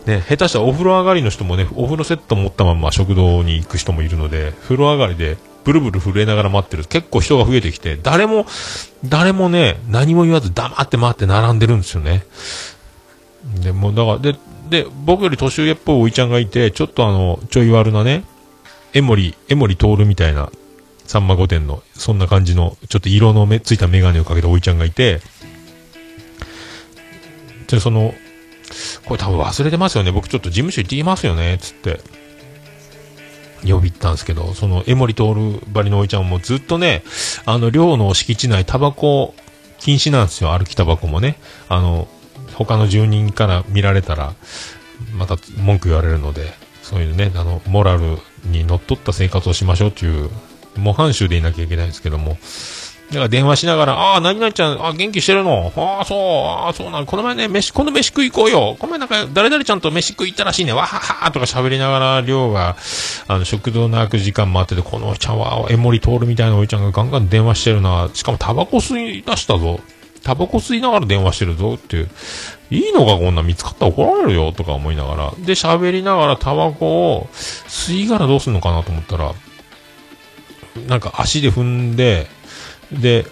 [0.05, 6.85] ね、下手したらお風呂上がりの人もね、お風呂セット持ったまま食堂に行く人もいるので、風呂上がりでブルブル震えながら待ってる。
[6.85, 8.45] 結構人が増えてきて、誰も、
[9.05, 12.23] 誰もね、何も言わず黙って待って並んでるんですよね。
[13.61, 14.35] で、もうだから、で、
[14.69, 18.23] で、僕より年上っぽいおいちゃんがいて、ちょっとあの、ちょい悪なね、
[18.93, 20.49] 江森、江森徹みたいな、
[21.11, 25.19] さんま御殿の、そんな感じの、ちょっと色の目ついたメガネをかけたおいちゃんがいて、
[27.67, 28.13] で、その、
[29.03, 30.13] これ多分忘れてますよね。
[30.13, 31.99] 僕ちょっと事務所行ってきますよね、つって。
[33.63, 35.23] 呼び行ったんですけど、その江森徹
[35.67, 37.03] ばりのおいちゃんもずっとね、
[37.45, 39.35] あの、寮の敷地内タバコ
[39.79, 40.57] 禁止なんですよ。
[40.57, 41.35] 歩きタバコもね。
[41.67, 42.07] あの、
[42.53, 44.33] 他の住人から見られたら、
[45.13, 46.53] また文句言われるので、
[46.83, 50.29] そういうね、あの、モラルにのっとった生活をしましょうっていう、
[50.75, 52.37] 模範囚でいなきゃいけないですけども、
[53.09, 55.73] だから電話しながら、ああ、何々ちゃん、あ元気してるの？
[55.75, 58.77] ああ、そう、ああ、そうなん、この前ね、飯、今度飯食い行こうよ。
[58.79, 60.71] この前なんか、誰々ちゃんと飯食い行ったらしいね。
[60.71, 62.77] わははとか喋りながら、寮が、
[63.27, 68.09] あの、食堂の開く時間待ってて、このおいちゃんは、江森徹みたいなおいちゃんがガンガン電話してるな。
[68.13, 69.81] しかもタバコ吸い出したぞ。
[70.23, 72.09] タバコ吸いながら電話してるぞっていう。
[72.69, 75.31] いいのかこんな見つかったら怒られるよとか思いながら。
[75.39, 79.33] で、喋りながらタバコを吸い殻どうすんのかなと思ったら、
[80.87, 82.27] なんか足で踏んで、
[82.91, 83.25] で、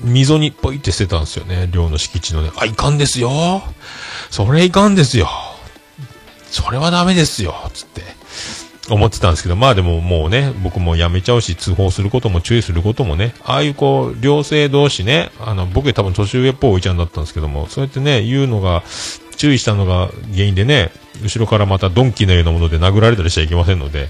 [0.00, 1.68] 溝にポイって捨てたんですよね。
[1.72, 2.50] 寮の敷地のね。
[2.56, 3.62] あ、いかんですよ。
[4.30, 5.28] それいかんですよ。
[6.50, 7.54] それはダメですよ。
[7.72, 8.02] つって。
[8.90, 18.82] 思ってたんですけど、まあでももうね、僕も辞めちゃうし、通報することも注意することもね、ああいうこう、両性同士ね、あの、僕多分年上っぽいおいちゃんだったんですけども、そうやってね、言うのが、
[19.42, 24.08] 注意したのが原因でね、後ろからまたドンキのようなもので殴られたりしちゃいけませんので、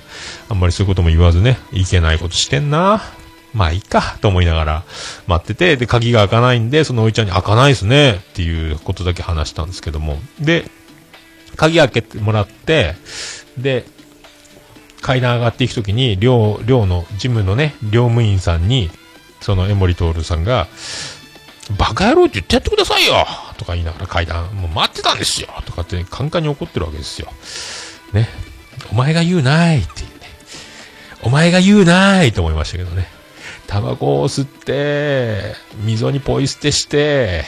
[0.51, 3.01] あんまりそういうことも言わずね、いけないことしてんな。
[3.55, 4.85] まあいいか、と思いながら
[5.27, 10.71] 待ってて、で、鍵が開かないんで、そのおいちゃんに開かないですね、っていうことだけ話したんですけども、で、
[11.57, 12.95] 鍵開けてもらって、
[13.57, 13.87] で、
[15.01, 18.91] 階段上がっていくときに、寮、寮の、ジムのね、寮務員さんに、
[19.41, 20.69] その江森徹さんが、
[21.79, 23.27] バカ野郎って言ってやってくださいよ!
[23.63, 27.33] とか言いながら階段、もう待ってたんですよとかって、カンカンに怒ってるわけですよ。
[28.13, 28.29] ね。
[28.91, 30.13] お前が言うないっていうね。
[31.23, 33.09] お前が言うないと思いましたけどね。
[33.69, 35.55] タバコを吸って、
[35.85, 37.45] 溝にポイ捨てして、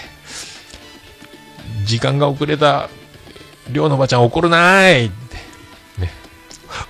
[1.85, 2.89] 時間が遅れた、
[3.73, 5.37] 寮のおばちゃん怒るないって、
[6.01, 6.13] ね。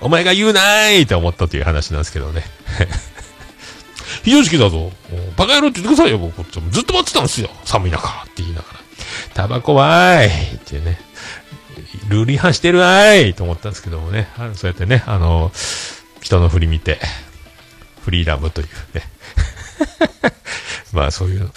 [0.01, 2.43] お前が言うないって思ったという話なんですけどね。
[4.23, 4.91] 非常識だぞ。
[5.35, 6.43] バカ野郎って言ってくださいよ、僕。
[6.43, 7.49] ずっと待ってたんですよ。
[7.63, 8.07] 寒い中。
[8.07, 8.84] って言いながら。
[9.35, 10.97] タバコはーいってね。
[12.07, 14.29] ルール違反してるわーいと思ったんですけどもね。
[14.53, 15.51] そうやってね、あの、
[16.21, 16.99] 人の振り見て、
[18.01, 19.03] フリーダムというね。
[20.93, 21.51] まあそういう、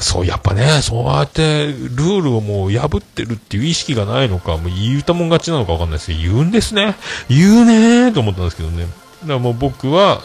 [0.00, 6.96] そう、やっぱね、そうやってルールをもう破ってるっていう意識がないのか、もう言うたもん勝ちなのかわかんないですけど、言うんですね。
[7.28, 8.86] 言うねーと思ったんですけどね。
[9.22, 10.20] だからもう僕は、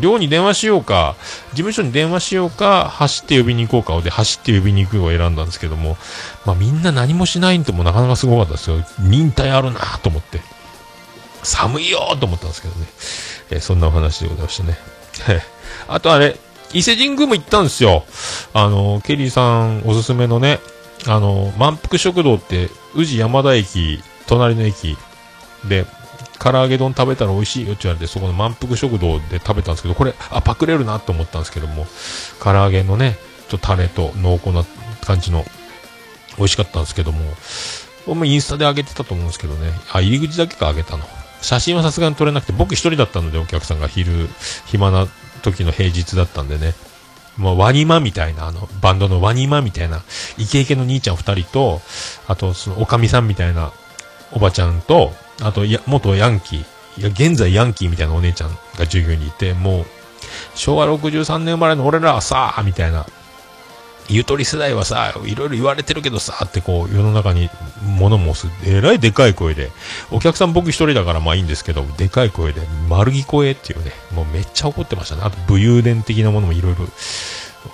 [0.00, 1.16] 寮に電話しようか、
[1.50, 5.96] 事務所に電話しようか、走って呼びに行こうかで、走って呼びに行くを選んだんですけども、
[6.44, 8.84] まあみんな何もしないんでもなかなかすごかったですよ。
[8.98, 10.40] 忍耐あるなと思って。
[11.42, 12.86] 寒いよと思ったんですけどね。
[13.50, 14.76] えーそんなお話でございましたね。
[15.88, 16.36] あとあれ、
[16.72, 18.04] 伊勢神宮も行ったんですよ。
[18.52, 20.58] あの、ケリーさんおすすめのね、
[21.06, 24.96] あの、満腹食堂って、宇治山田駅、隣の駅
[25.64, 25.86] で、
[26.38, 31.86] 唐揚げ丼食べたら美味しいよって言われて、そこの満腹食堂で食べたんですけど、これ、あ、パクれるなと思ったんですけども、
[32.42, 33.16] 唐揚げのね、
[33.48, 34.64] ちょっとタレと濃厚な
[35.04, 35.44] 感じの、
[36.38, 37.20] 美味しかったんですけども、
[38.06, 41.04] 僕もインスタで上げてたと思うんですけどね、あ、入り口だけか上げたの。
[41.42, 44.28] 写真はさすがに撮れなくて、僕一人だったので、お客さんが昼、
[44.66, 45.06] 暇な
[45.42, 46.74] 時の平日だったんでね、
[47.36, 50.02] もうワニマみたいな、あの、バンドのワニマみたいな、
[50.38, 51.80] イケイケの兄ちゃん二人と、
[52.26, 53.72] あと、その、おかみさんみたいな
[54.32, 55.12] おばちゃんと、
[55.42, 59.86] あと、や、元ヤンキー、いや、現在ヤンキーみたいなお姉ちゃんが従業員にいて、もう、
[60.54, 63.06] 昭和63年生まれの俺らはさあ、みたいな、
[64.08, 67.50] ゆとり世代はさ、いろいろ言われてるけどさ、ってこう、世の中に
[67.82, 69.70] 物申す、えらいでかい声で、
[70.10, 75.22] お客さん僕一人だからまあいいんですけど、でかい声で、丸聞こえっていうね、もうめっちゃ怒ってましたね。
[75.24, 76.86] あと、武勇伝的なものもいろいろ、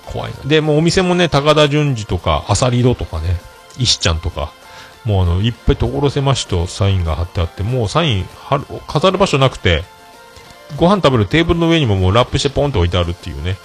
[0.06, 0.48] 怖いな。
[0.48, 3.36] で、もうお店もね、高田純次とか、アサリドとかね、
[3.78, 4.52] 石ちゃんとか、
[5.04, 9.84] もうあの、いっぱい所狭しとサインが貼ってあって、もうサイン貼る、飾る場所なくて、
[10.76, 13.56] ご飯食べるテーブルの上にももうラップしてポンって置いてあるっていうね。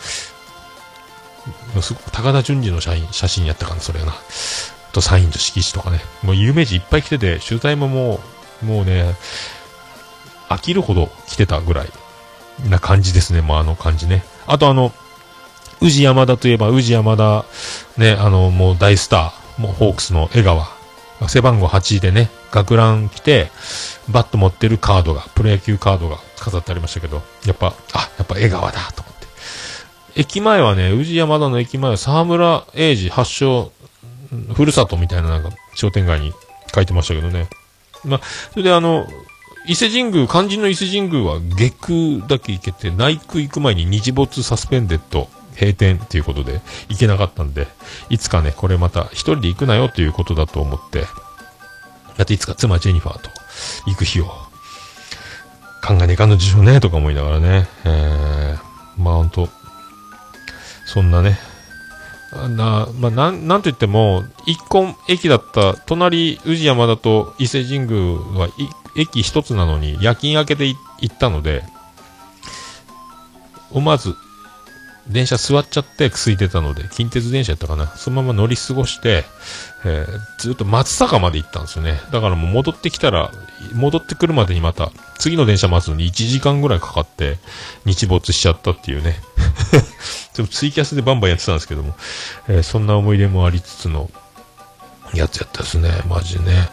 [1.81, 4.13] すごく高田純次の写真写真やったかな、それな。
[4.91, 6.01] と、サインと色紙とかね。
[6.23, 8.19] もう有名人いっぱい来てて、取材もも
[8.63, 9.15] う、もうね、
[10.49, 11.89] 飽きるほど来てたぐらい
[12.67, 14.23] な感じですね、もうあの感じね。
[14.47, 14.91] あとあの、
[15.81, 17.45] 宇治山田といえば、宇治山田、
[17.97, 20.76] ね、あの、もう大スター、もうホークスの江川。
[21.27, 23.49] 背番号8でね、学ラン来て、
[24.09, 29.27] バット持ってるカードが、プロ野球カードが飾ってありましたけど、やっぱ、あ、やっぱ江川だ、と思って。
[30.15, 33.71] 駅前はね、宇治山田の駅前は沢村栄治発祥、
[34.53, 36.33] ふるさとみたいななんか商店街に
[36.73, 37.47] 書いてましたけどね。
[38.03, 39.07] ま、それであの、
[39.67, 45.29] 伊勢神宮、肝心の伊勢神宮は下空だけ行けて、内空行く前に日没サスペンデッド
[45.59, 47.67] 閉店っていうことで行けなかったんで、
[48.09, 51.01] いつかね、これまた一人で行くなよっていうことだと思って、
[52.17, 53.29] だっていつか妻ジェニファーと
[53.85, 54.25] 行く日を
[55.85, 59.49] 考えねえかんのでしょうね、とか思いながらね、えー、まあ本当
[60.85, 61.37] そんなね、
[62.31, 68.49] な、まあ、なん、なんと言っても、一本駅だった、隣、宇治山田と伊勢神宮は、
[68.95, 71.63] 駅一つなのに、夜勤明けで行ったので、
[73.71, 74.15] 思わず、
[75.09, 77.87] 電車座っちゃって空いてたので、近鉄電車やったかな。
[77.95, 79.23] そのまま乗り過ごして、
[79.85, 81.99] えーずっと松坂まで行ったんですよね。
[82.11, 83.31] だからもう戻ってきたら、
[83.73, 87.37] 戻ってくるまでにまた、次の電車待つのに1時間ぐらいかかって、
[87.85, 89.19] 日没しちゃったっていうね。
[90.35, 91.95] でもツイキャスでバンバンやってたんですけども、
[92.49, 94.09] えーそんな思い出もありつつの、
[95.13, 95.89] やつやったですね。
[96.09, 96.69] マジでね。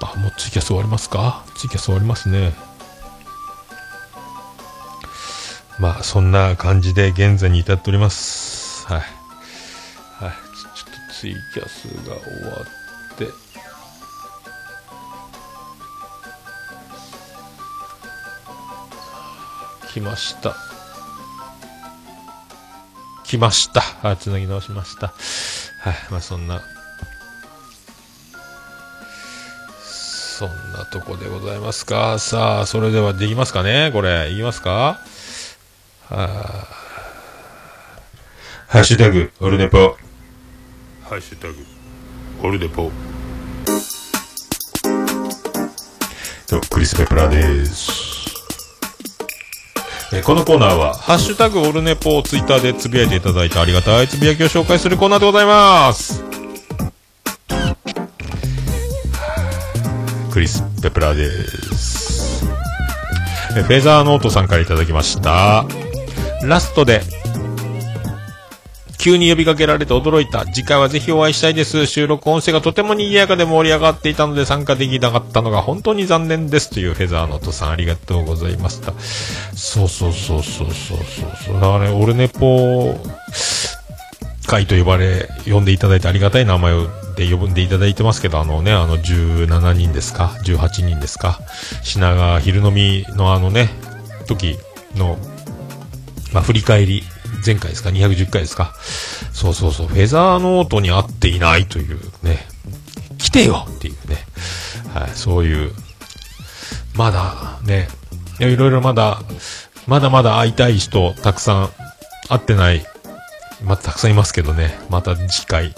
[0.00, 1.42] あ、もうツイキャス終わりますか？
[1.56, 2.52] ツイキャス終わりますね。
[5.78, 8.86] まあ、そんな感じで現在に至っております。
[8.86, 8.98] はい。
[8.98, 10.32] はい。
[10.76, 13.44] ちょっとツイキャスが終わって。
[19.92, 20.56] 来ました。
[23.24, 23.82] 来ました。
[24.02, 25.08] あ、つなぎ直しました。
[25.08, 26.62] はい、まあそんな、
[29.82, 32.18] そんなとこでございますか。
[32.18, 35.00] さあ、それではできますかねこれ、いきますか
[36.10, 36.66] あ、
[38.68, 39.96] ハッシュタグ、オルネポ。
[41.08, 41.54] ハッシュタグ、
[42.42, 42.90] オルネポ。
[46.50, 48.04] どクリス・ペプラーです。
[50.12, 56.22] えーこのコーナーは、ハッシュタグオルネポをツイッターでつぶやいていただいたありがたいつぶやきを紹介するコーナーでございます。
[60.32, 61.30] クリス・ペプラーで
[61.74, 62.44] す。
[63.56, 65.64] えーフェザーノートさんからいただきました。
[66.48, 67.02] ラストで、
[68.98, 70.46] 急に呼びかけられて驚いた。
[70.46, 71.86] 次回はぜひお会いしたいです。
[71.86, 76.70] 収録音声がとても賑やかで盛り上がっていたので参加できなかったのが本当に残念です。
[76.70, 78.94] というフェザーノートさんありがとうございました。
[79.54, 81.54] そうそうそうそうそうそうそう。
[81.54, 82.98] だからね、オルネポ
[84.46, 91.40] 会と呼ばれ、呼んでいただいてありがたい名前をで呼んでいただいてますけど、あのね、あの17人ですか ?18 人ですか？
[91.82, 93.68] 品川昼飲みのあのね、
[94.26, 94.56] 時
[94.96, 95.18] の、
[96.34, 97.04] まあ、振り返り、
[97.46, 98.74] 前回ですか ?210 回ですか。
[99.32, 102.46] そうそうそう、フェザーノートに合っていないというね、
[103.18, 104.18] 来てよっていうね、
[104.92, 105.72] はい、そういう、
[106.96, 107.88] まだね、
[108.40, 109.22] いろいろまだ、
[109.86, 111.70] まだまだ会いたい人、たくさん
[112.28, 112.84] 会ってない、
[113.64, 115.72] またたくさんいますけどね、また次回、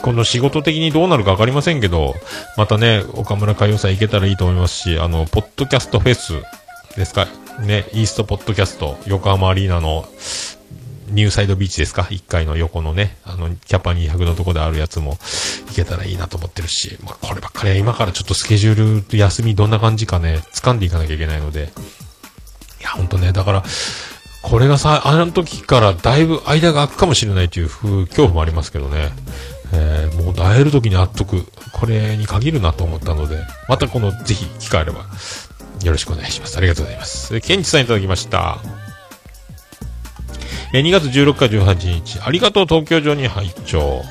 [0.00, 2.14] 今度仕事的にどうなるか分かりませんけど、
[2.56, 6.34] またね、岡村歌謡祭行けたらいいと思いますし、あの、ポッドキャストフェス
[6.96, 7.26] ですか、
[7.60, 10.06] ね、イーストポッドキャスト、横浜アリーナの
[11.10, 15.18] ニューサイドビーチですか ?1 階の横のね、あの、キャパ200のとこであるやつも
[15.68, 21.72] 行けたらいいなと思ってるし、まあ、こればっかりは今からちょっとスケジュール、休みどんな感じかね、掴んでいかなきゃいけないので、
[22.80, 23.64] いや、ほんとね、だから、
[24.42, 29.10] これがさ、あの時からだいぶ間が空くかもしれないという風恐怖もありますけどね。
[29.72, 31.46] えーもう会える時に会っとく。
[31.72, 35.04] これに限るなと思ったので、またこの、ぜひ、機会あれば、
[35.84, 36.56] よろしくお願いします。
[36.56, 37.40] ありがとうございます。
[37.40, 38.58] ケンチさんいただきました。
[40.72, 44.02] え2月16日18日、ありがとう東京城に拝聴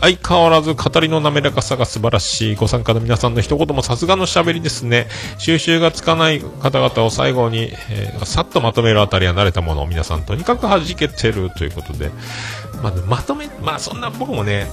[0.00, 2.54] 相変わらず語りの滑らかさが素晴らしい。
[2.56, 5.06] ご参加の皆さんの一言もさすがの喋りですね。
[5.38, 12.10] 収集がつかない方々を最後に、えーさっとまとめるあたりは慣れたものを皆さんとにかく弾けてるということで、
[12.82, 14.66] まあ、まとめ、まあそんな僕もね、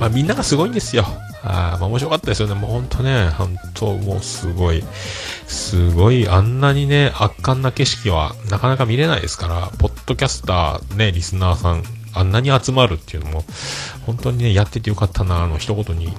[0.00, 1.04] まあみんながすごいんですよ。
[1.42, 2.54] あまあ面白かったですよね。
[2.54, 4.82] もう本当ね、本当もうすごい、
[5.46, 11.84] すごい、あんなにね、圧巻な景色はなかなか見れないですから、ポッドキャスター、ね、リスナーさん、
[12.14, 13.44] あんなに集まるっていうのも、
[14.06, 16.12] 本当にね、やっててよかったな、あの一言に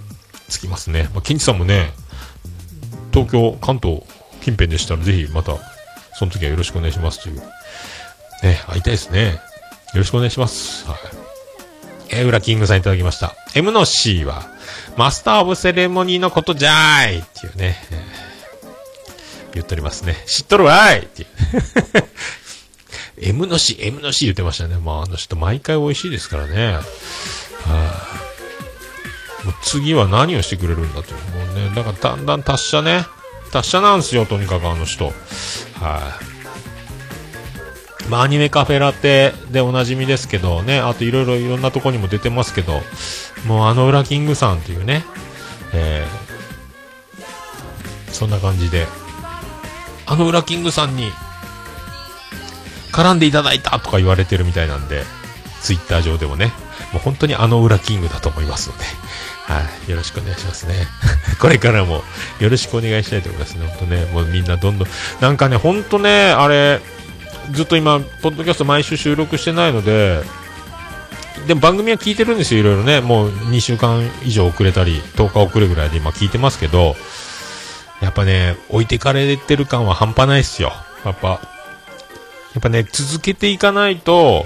[0.47, 1.09] つきますね。
[1.13, 1.93] まあ、ケンチさんもね、
[3.11, 4.03] 東京、関東
[4.41, 5.53] 近辺でしたらぜひまた、
[6.13, 7.41] その時はよろしくお願いしますという。
[8.43, 9.33] ね、会いたいですね。
[9.93, 10.87] よろしくお願いします。
[10.87, 11.20] はい。
[12.11, 13.35] えー、裏キングさんいただきました。
[13.55, 14.49] M の C は、
[14.97, 18.31] マスターオブセレモニーのことじゃーいっていうね、えー
[19.53, 20.15] 言っておりますね。
[20.25, 21.29] 知っとるわーいっていう。
[23.29, 24.77] M の C、M の C 言ってましたね。
[24.77, 26.73] まあ、あの人毎回美味しいですからね。
[26.73, 26.81] は
[29.43, 31.45] い、もう次は何をしてくれるんだという。
[31.45, 33.05] もうね、だからだんだん達者ね。
[33.51, 35.05] 達者なんですよ、とにかくあの人。
[35.05, 35.13] はい、
[38.09, 42.81] まあ、アニメカフェラテでおなじみですけどね、あといろいろいろんなとこにも出てますけど、
[43.45, 45.03] もうあの裏キングさんっていうね、
[45.73, 48.85] えー、そんな感じで、
[50.05, 51.11] あの裏キングさんに
[52.91, 55.03] 絡んでいただいたとか言われてるみたいなんで、
[55.61, 56.51] ツイッター上でもね、
[56.91, 58.83] もう本当にあの裏キングだと思いますので、
[59.45, 60.87] はい、よろしくお願いしますね。
[61.39, 62.03] これからも
[62.39, 63.67] よろしくお願いしたいと思いますね。
[63.67, 64.87] 本当ね、もうみんなどんどん、
[65.19, 66.81] なんかね、本当ね、あれ、
[67.51, 70.21] ずっと今、ポッドキャスト毎週収録してないので、
[71.47, 73.01] でも番組は聞いてるんですよ、いろいろね。
[73.01, 76.95] もう2週間以上遅れたり、10日遅れぐらいで今聞いてますけど、
[78.01, 80.71] やっぱね、置いてかれてる感は半端ないっすよ。
[81.03, 81.39] やっぱ、や
[82.59, 84.45] っぱね、続けていかないと、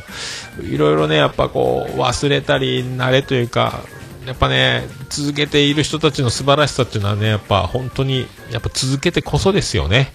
[0.62, 3.82] いろいろね、やっぱこう、忘れたり、慣れというか、
[4.26, 10.14] やっぱね、続けている人たちの素晴らしさっていうのはね、やっぱ本当に、やっぱ続けてこそですよね。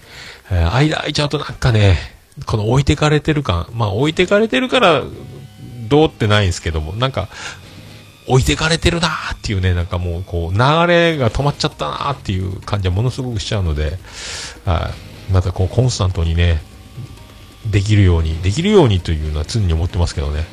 [0.49, 5.03] えー間空いちゃうとなんかね、この置いてかれてる感、まあ置いてかれてるから、
[5.89, 7.27] どうってないんですけども、なんか、
[8.27, 13.97] 置いてかれてるなーっていうね、なんかもう、こう、流れが止まっちゃったなーっていう感じはものすごくしちゃうので、
[14.63, 14.91] は
[15.29, 15.33] い。
[15.33, 16.61] またこう、コンスタントにね、
[17.65, 20.45] できるように、できるようにというのは常に思ってますけどね。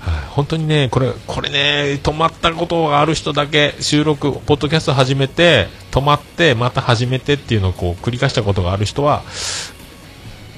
[0.00, 9.22] はい、本当にね、これ、これね、止まったことがある人だけ、収録、ポッドキャスト始めて、止まって、また始めてっていうのをこう、繰り返したことがある人は、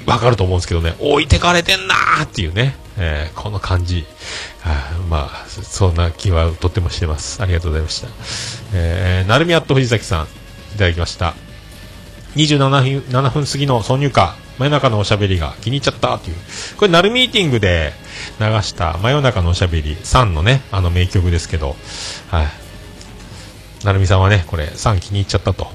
[0.06, 4.04] わかると思うんですけどね、置いてかれてんなーっていうね、えーこの感じ、
[4.64, 7.42] あまあ、そんな気はとってもしてます。
[7.42, 8.08] ありがとうございました。
[8.74, 10.26] えー、なるみアット藤崎さん、
[10.74, 11.34] いただきました。
[12.36, 16.36] 27分 ,7 分過ぎの挿入歌、真夜中のおしゃべりが気に入っちゃったっていう。
[16.76, 17.92] これ、なるミーティングで
[18.40, 21.76] 流した真夜中のおしゃべり3のね、あの名曲ですけど、
[22.30, 23.84] はい。
[23.84, 25.68] なるみさんはね、これ3気に入っちゃったと。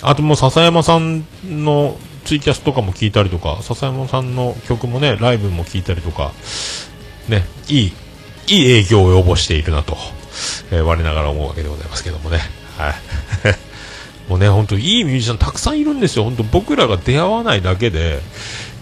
[0.00, 6.32] あともう笹山さんのツイキャスとかも聞いたりとか、笹山さんの曲もね、ライブも聞いたりとか、
[7.28, 7.92] ね、いい、
[8.48, 9.96] いい影響を及ぼしているなと、
[10.70, 12.38] えー我ながら思うわけでございますけどもね。
[12.76, 12.94] はい。
[14.28, 16.24] もうね、本当いいミュージシャンたくさんいるんですよ。
[16.24, 18.20] 本当僕らが出会わないだけで、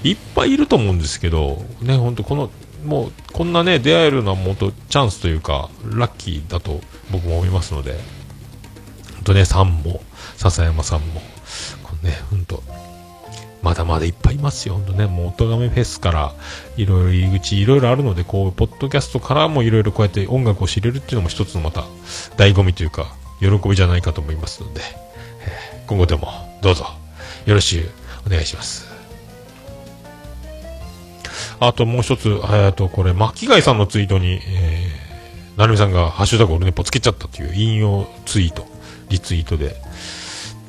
[0.04, 2.50] いっぱいいると思うんですけど、ね、本当この、
[2.84, 6.80] もう、こんなね、出会えるのはもっとチャンスというか、ラッキーだと
[7.10, 7.92] 僕も思いますので、
[9.16, 10.02] 本当ね、さんも、
[10.36, 11.22] 笹山さんも、
[11.82, 12.62] このね、本当
[13.62, 16.34] まだまだいっぱいいますよ、本当ね、もう、おとがめフェスから、
[16.76, 21.82] いろいろ入り口、いろいろあるので、こう、ポッドキャストからもいろいろこうやって音楽を知れるっていうのも一つのまた、
[22.36, 24.80] 醍醐味というか、喜びじゃないかと思いますので、
[25.86, 26.86] 今後とも、どうぞ、
[27.44, 27.90] よろしく
[28.26, 28.88] お願いします。
[31.58, 38.66] あともう一つ、えっと、これ、巻貝さんのツイートに、えー、なるみさんが、ハッシュタグオルネポつけちゃったという引用ツイート、
[39.10, 39.76] リツイートで、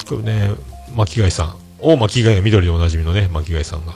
[0.08, 0.52] これね、
[0.94, 3.94] 巻貝さん、大巻貝の緑でおなじみのね、巻貝さんが、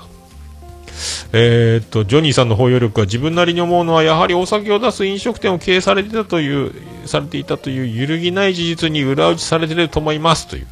[1.34, 6.74] えーっと、ジョニーさんの包容力は自分なりに思うのは、やはりお酒を出す飲食店を経営されていたという、
[7.06, 10.70] されていたという揺るぎない事実に裏打ちされてると思いますというね。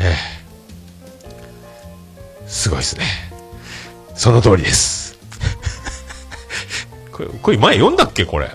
[0.00, 0.38] ええ
[2.48, 3.04] すごいですね。
[4.14, 5.18] その通りです。
[7.12, 8.50] これ、これ前読んだっけこれ。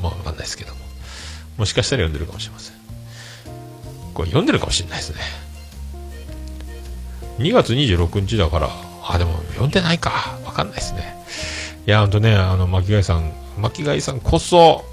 [0.00, 0.80] まあわかんないですけども。
[1.58, 2.65] もしかしたら読んでるかもしれません。
[4.16, 5.20] これ読んでるかもしれないですね。
[7.38, 8.70] 2月26日だから、
[9.04, 10.38] あ、でも読んでないか。
[10.46, 11.14] わかんないですね。
[11.86, 14.86] いや、ほんとね、あの、巻貝さん、巻貝さんこそ、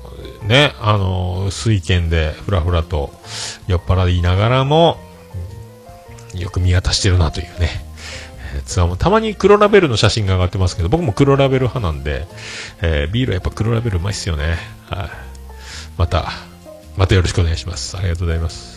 [0.45, 3.13] ね、あの、水拳でふらふらと
[3.67, 4.99] 酔っ払いながらも、
[6.35, 7.69] よく見渡してるなというね。
[8.65, 12.27] ツアーもたまに黒ラベルの写真が上がってますけど、僕も黒ラベル派なんで、
[12.81, 14.57] えービールはやっぱ黒ラベルうまいっすよね。
[14.89, 15.09] はい。
[15.97, 16.29] また、
[16.97, 17.97] またよろしくお願いします。
[17.97, 18.72] ありがとうございます。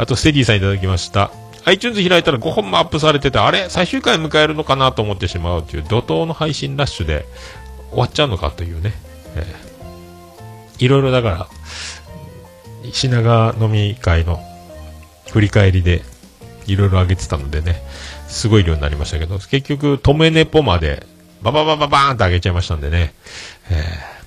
[0.00, 1.30] あと、ステディさんいただきました。
[1.66, 3.68] iTunes 開いたら5本もアップされてて、あれ？
[3.68, 7.26] 最終回迎えるのかなと思ってしまうという怒涛の配信ラッシュで
[7.90, 8.94] 終わっちゃうのかというね。
[9.36, 9.70] えー
[10.78, 11.46] いろいろだから、
[12.90, 14.42] 品川飲み会の
[15.30, 16.00] 振り返りで
[16.66, 17.82] いろいろ上げてたのでね、
[18.26, 21.06] すごい量になりましたけど、結局、止めネポまで
[21.42, 23.12] バババババーンと上げちゃいましたんでね。
[23.68, 24.19] えー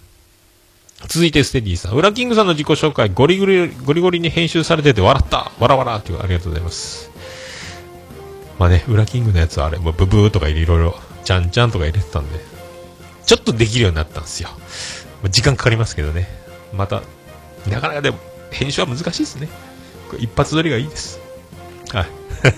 [1.07, 1.93] 続いてステディさん。
[1.93, 7.11] ウラキングさんの自己紹介、ゴリゴリ、ゴリゴリに編集されてて笑ったわらわらっていうありがとうございます。
[8.59, 12.39] まあね、ウラキングのやつはあれ、もうブブーとかいろいろ、ちゃんちゃんとか入れてたんで、
[13.25, 14.49] ちょっとできるようになったんですよ。
[15.21, 16.27] まあ時間かかりますけどね。
[16.73, 17.01] また、
[17.67, 18.17] なかなかでも、
[18.51, 19.49] 編集は難しいですね。
[20.19, 21.19] 一発撮りがいいです。
[21.91, 22.05] はい。
[22.45, 22.51] あり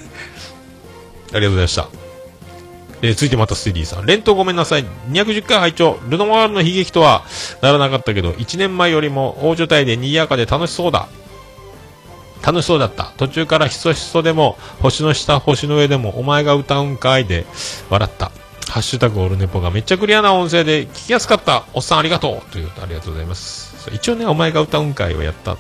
[1.34, 2.05] がとうございました。
[3.02, 4.06] えー続いてまたステディさん。
[4.06, 4.86] 連投ごめんなさい。
[5.10, 7.24] 210回拝聴ルノワールの悲劇とは
[7.62, 11.08] ならなかったけど、1年前よりも大所帯で賑やかで楽しそうだ。
[12.46, 13.12] 楽しそうだった。
[13.18, 17.46] 途中からひそひそでも、星の下、星の上でも、お前が歌うんかいで、
[17.90, 18.32] 笑った。
[18.70, 21.66] ハッシュタグオルネポがめっちゃクリアな音声で聞きやすかった。
[21.74, 22.52] おっさんありがとう。
[22.52, 23.90] というとありがとうございます。
[23.92, 25.58] 一応ね、お前が歌うんかいをやった。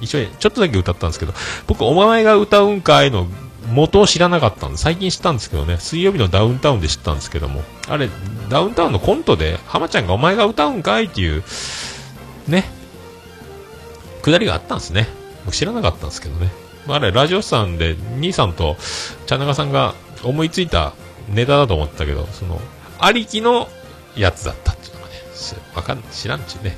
[0.00, 1.34] 一応、ちょっとだけ歌ったんですけど、
[1.68, 3.28] 僕、お前が歌うんかいの
[3.72, 8.08] 元を知らなかったんで、最近知ったんですけどね、水曜日のダウンタウンで知ったんですけども、あれ、
[8.48, 11.42] ダウンタウンのコントで、浜ちゃんがお前が歌うんかいっていう、
[12.48, 12.64] ね、
[14.22, 15.08] くだりがあったんですね。
[15.44, 16.50] 僕知らなかったんですけどね。
[16.86, 18.76] まあ、あれ、ラジオさんで、兄さんと、
[19.26, 20.92] 茶長さんが思いついた
[21.28, 22.60] ネタだと思ったけど、その、
[22.98, 23.68] ありきの
[24.16, 25.14] やつだったっていうのがね、
[25.74, 26.76] わかんない、知らんちゅうね。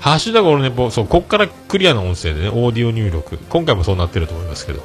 [0.00, 3.38] ハッシュタグ俺ね、ぼそう、こっからクリアな音声でね、オーディオ入力。
[3.48, 4.82] 今回もそうなってると思いますけど、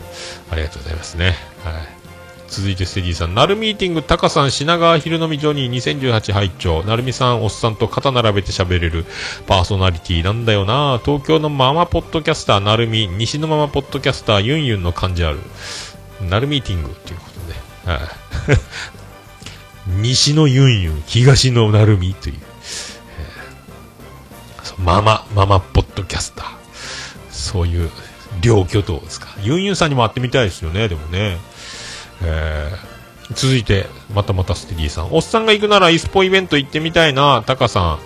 [0.49, 1.35] ありがとうございますね。
[1.63, 2.03] はい。
[2.53, 9.05] 続いてステディさん、ナルミーティング、タカさん、品川昼飲みジョニー2018拝聴ナルミさん、おっさんと肩並べて喋れる
[9.47, 15.39] パーソナリティなんだよな東京のママポッドキャスター、ナルミ、西のママポッドキャスター、ユンユンの感じある。
[16.29, 17.29] ナルミーティングというこ
[17.85, 18.01] とで、はい。
[20.01, 22.35] 西のユンユン、東のナルミという。
[24.77, 26.47] ママ、ママポッドキャスター。
[27.29, 27.89] そういう
[28.41, 29.27] 両巨頭ですか。
[29.41, 31.37] ユンユンさんにも会ってみたいですよね、でもね。
[32.23, 32.93] えー
[33.31, 35.13] 続いて、またまたステディさん。
[35.13, 37.99] おっさんが行くならイスポイベント行ってみたいな、タカさん。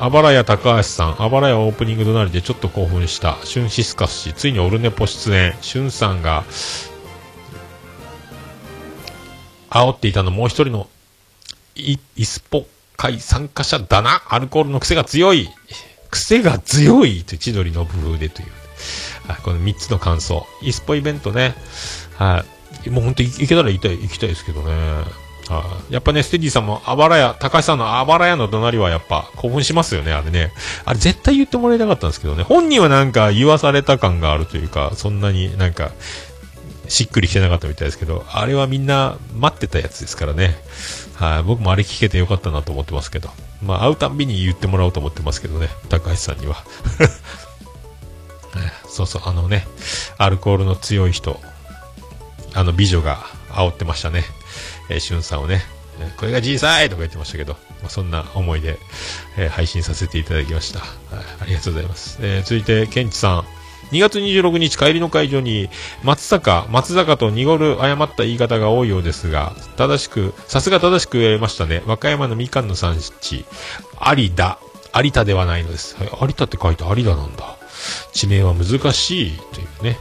[0.00, 6.44] あばらや高橋さん、あばらやオープニング隣でちょっと興奮した、シュンシスカス氏、ついにオルネポ出演、シュンさんが、
[9.70, 10.88] 煽っていたのもう一人の、
[11.76, 12.66] い、イスポ
[12.96, 15.48] 会参加者だな、アルコールの癖が強い、
[16.10, 17.24] 癖が強い。
[17.24, 18.48] という千鳥の部風でという、
[19.42, 21.54] この3つの感想、イスポイベントね、
[22.16, 22.44] は
[22.86, 24.72] い、もう本当行けたら行きたい、行きたいですけどね。
[25.48, 25.92] はい。
[25.92, 30.52] やっぱね、ステディさんも、あばらや、高橋さんのあばらやの隣はやっぱ興奮しますよね、あれね。
[30.84, 32.44] あれ絶対言ってもらいたかったんですけどね。
[32.44, 35.90] 本人はなんか言わされた感があるというか、そんなになんか、
[36.88, 40.56] しっくりしてなかったみたいですけど、あれはみんな待ってたやつですからね。
[41.14, 43.30] はい、僕もあれ聞けてよかったなと思ってますけど。
[43.62, 46.64] まあ、会うたんびに言ってもらおうと思ってますけどね、高橋さんには。
[48.88, 49.66] そうそう、あのね、
[50.18, 51.40] アルコールの強い人、
[52.52, 54.24] あの美女が煽ってましたね。
[54.88, 55.62] えー、しゅんさんをね、
[56.16, 58.78] これが小さいとか言ってましたけど、まあ、そんな思いで、
[59.36, 60.80] えー配信させていただきました。
[60.80, 60.88] はい、
[61.42, 62.18] ありがとうございます。
[62.20, 63.44] えー続いて、ケンチさん。
[63.92, 65.68] 2月26日帰りの会場に
[66.02, 71.82] 松坂、松坂と濁る誤った言い方が多いようですが、正しく、さすが正しく言えましたね。
[71.86, 73.44] 和歌山のみかんの産地、
[74.00, 74.58] 有田、
[74.94, 75.96] 有田ではないのです。
[76.20, 77.56] 有田って書いて有田なんだ。
[78.12, 79.98] 地名は難しいというね。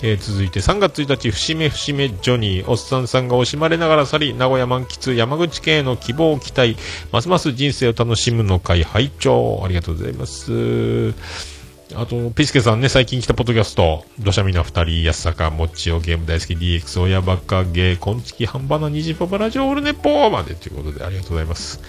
[0.00, 6.76] えー続いて3月1日、節目節目ジョニー、おっさんさんが惜しまれながら去り、名古屋満喫、山口県への希望を期待、
[7.10, 11.57] ますます人生を楽しむの会、拝聴ありがとうございます。
[11.94, 21.80] あと、ピスケさんね、最近来たポッドキャスト、土砂みな二人、安坂、もっちお、ゲーム大好き DX、親バカゲー、こんちき、半ばな、にじパパラジオ、オルネポーまでということで、ありがとうございます。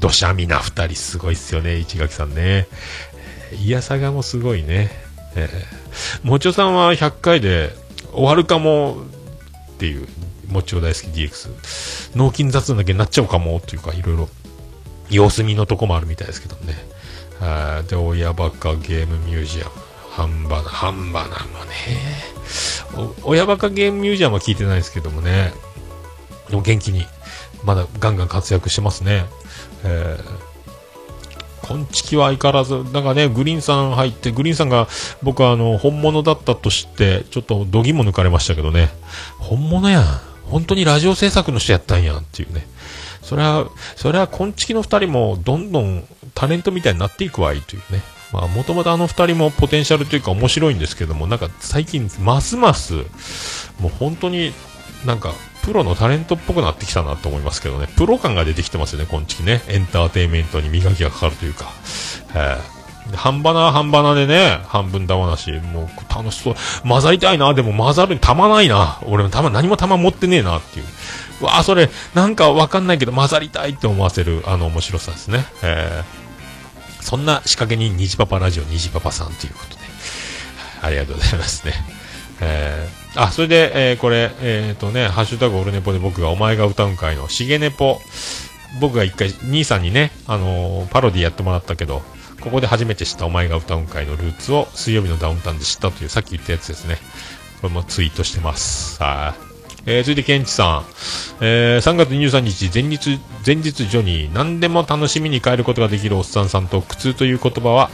[0.00, 2.66] 土砂みな二人、すごいっすよね、市垣さんね。
[3.62, 4.90] いやさがもすごいね。
[5.36, 7.70] えー、もちおさんは100回で
[8.12, 8.96] 終わるかも
[9.74, 10.08] っていう、
[10.48, 12.16] もちお大好き DX。
[12.16, 14.28] 脳筋雑談だけになっちゃうかもっていうか、いろいろ
[15.08, 16.95] 様子見のとこもあるみたいですけどね。
[17.40, 19.70] あで、親バカゲームミュージアム。
[20.10, 23.14] ハンバナ、ハンバナもね。
[23.22, 25.52] 親バカゲームミュージアムは聞いてないですけどもね。
[26.48, 27.06] でも元気に、
[27.64, 29.26] まだガンガン活躍してますね。
[29.84, 30.56] えー
[31.66, 34.86] こんちきは相変わらず、なんかね、グリーンさん入って、グリーンさんが
[35.20, 38.90] 僕はあの、本物だったと知って、ちょっと度肝抜かれましたけどね。
[39.38, 40.04] 本物やん。
[40.44, 42.68] 本当にラジオ制作の人やったんやんっていうね。
[43.20, 46.04] それは、それは、こんちきの二人も、どんどん
[46.36, 48.02] タレントみたいになっていくわいというね。
[48.32, 52.94] まあ、もともとあの二人もポテンシャルというか面白いんですけども、なんか最近、ますます、
[53.80, 54.52] もう本当に
[55.04, 55.32] なんか、
[55.62, 57.88] プロのタレントっぽくなってきたなと思いますけどね。
[57.96, 59.62] プロ感が出てきてますよね、こんちきね。
[59.68, 61.72] エンターテインメントに磨きがかかるというか。
[62.34, 62.76] えー
[63.14, 66.54] 半ばな半ばなでね、半分玉なし、もう楽しそう。
[66.82, 68.98] 混ざりたいな、でも混ざるに玉ないな。
[69.04, 70.86] 俺も玉、何も玉持ってねえなっていう。
[71.42, 75.46] うわあ、それ、なんかわかんないけど混ざりたいって思わせる、あの面白さですね。
[75.62, 76.25] えー
[77.06, 79.76] そんな仕掛けに虹パパラジオ虹パパさんということで。
[80.82, 81.72] ありがとうございますね。
[82.40, 88.00] えーあ、それで、えーこれ、えっ、とね、ハッシュタグオルネポで僕がお前が歌うん会の、しげネポ、
[88.80, 92.02] 僕が一回、兄さんにね、あのパロディやってもらったけど、
[92.40, 96.98] ここで初めて知ったお前が歌うん会のルーツを水曜日のダウンタウンで知ったという、さっき言ったやつですね。
[97.62, 99.00] これもツイートしてます。
[99.00, 99.55] はい。
[99.86, 100.84] えー、続いてケンチさん。
[101.40, 107.90] えー、3月23日、前日、前日ジョニー、何でも楽しみに変えることができるおっさんさんと苦痛という言葉は、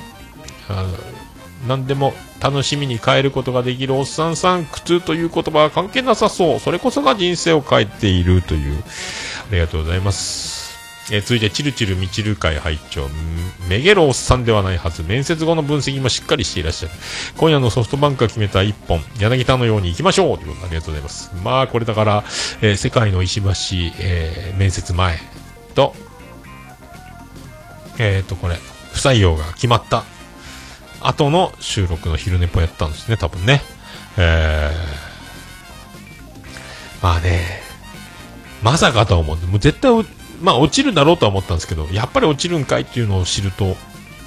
[1.68, 6.60] 何でも楽しみに変えることができるおっさんさん、苦痛という言葉は関係なさそう。
[6.60, 8.82] それこそが人生を変えているという。
[9.50, 10.61] ありがとうございます。
[11.10, 13.08] えー続いて、チルチルミチル会拝聴
[13.68, 15.02] めげるおっさんではないはず。
[15.02, 16.94] 面接後の分析もしっかりしていらっしゃる。
[17.36, 21.30] 今夜のソフトバンクが決めた一本、柳田のように行きましょうということでありがとうございます。
[21.42, 22.24] まあ、これだから、
[22.60, 23.48] えー世界の石橋、
[23.98, 25.18] えー面接前
[25.74, 25.94] と、
[27.98, 28.56] えっ、と、これ、
[28.92, 30.04] 不採用が決まった
[31.00, 33.62] 後の収録の昼寝ぽやったんですね、多分ね。
[34.16, 37.62] えー、まあね、
[38.62, 39.90] まさかと思う、もう絶対、
[40.42, 43.76] まあ落ちるだろうとは思ったんですけど、やっぱり落ちるんかいっていうのを知ると、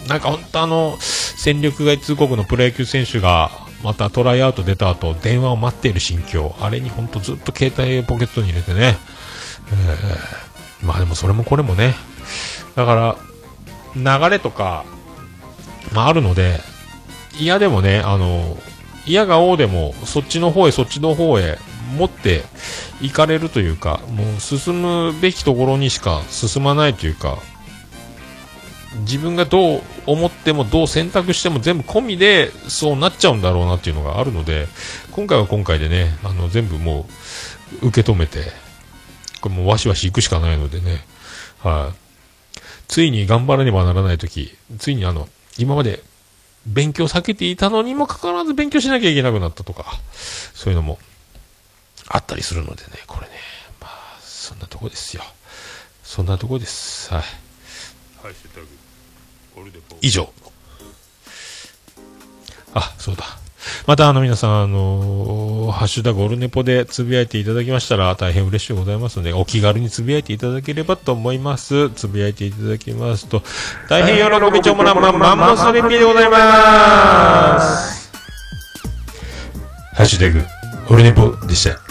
[0.07, 3.51] なんか本当あの、戦力外通告のプロ野球選手が、
[3.83, 8.97] またトライアウト出た後、電話を待っている心境、あれに本当ずっと携帯をポケットに入れてね、
[9.71, 11.95] えー、まあでもそれもこれもね、
[12.75, 13.17] だか
[13.95, 14.85] ら、流れとか、
[15.93, 16.59] まああるので、
[17.39, 18.57] 嫌でもね、あの、
[19.05, 21.59] 嫌が王でも、そっちの方へそっちの方へ
[21.97, 22.43] 持って
[23.01, 27.37] いかれるというか、もう進むべきところにしか進まないというか、
[29.01, 34.67] 自分がどう思ってもどう選択しても全部込みでそうなっちゃうんだろうなっていうのがあるので、
[35.11, 37.05] 今回は今回でね、あの全部も
[37.81, 38.43] う受け止めて、
[39.41, 41.05] これもうわしわし行くしかないのでね、
[41.61, 46.01] はい、ついに頑張らねばならないとき、ついにあの、今まで
[46.65, 49.85] 勉強避けていたのにもかかわらず勉強しなきゃいけなくなったとか、
[50.53, 50.99] そういうのも
[52.07, 53.33] あったりするのでね、これね、
[53.81, 55.23] まあ、そんなとこですよ。
[56.03, 57.13] そんなとこです。
[57.13, 57.23] はい。
[60.01, 60.31] 以上。
[62.73, 63.23] あ、そうだ。
[63.87, 71.89] またあの皆さん、あのーハッシュタグオルネポでつぶやいていただきましたら大変嬉しいございますので、お気軽につぶやいていただければと思います。
[71.89, 73.41] つぶやいていただきますと、
[73.89, 78.11] 大変喜びちょもなもなマンモスレピーでございます。
[79.93, 80.43] ハッシュタグ
[80.89, 81.84] オルネポでした。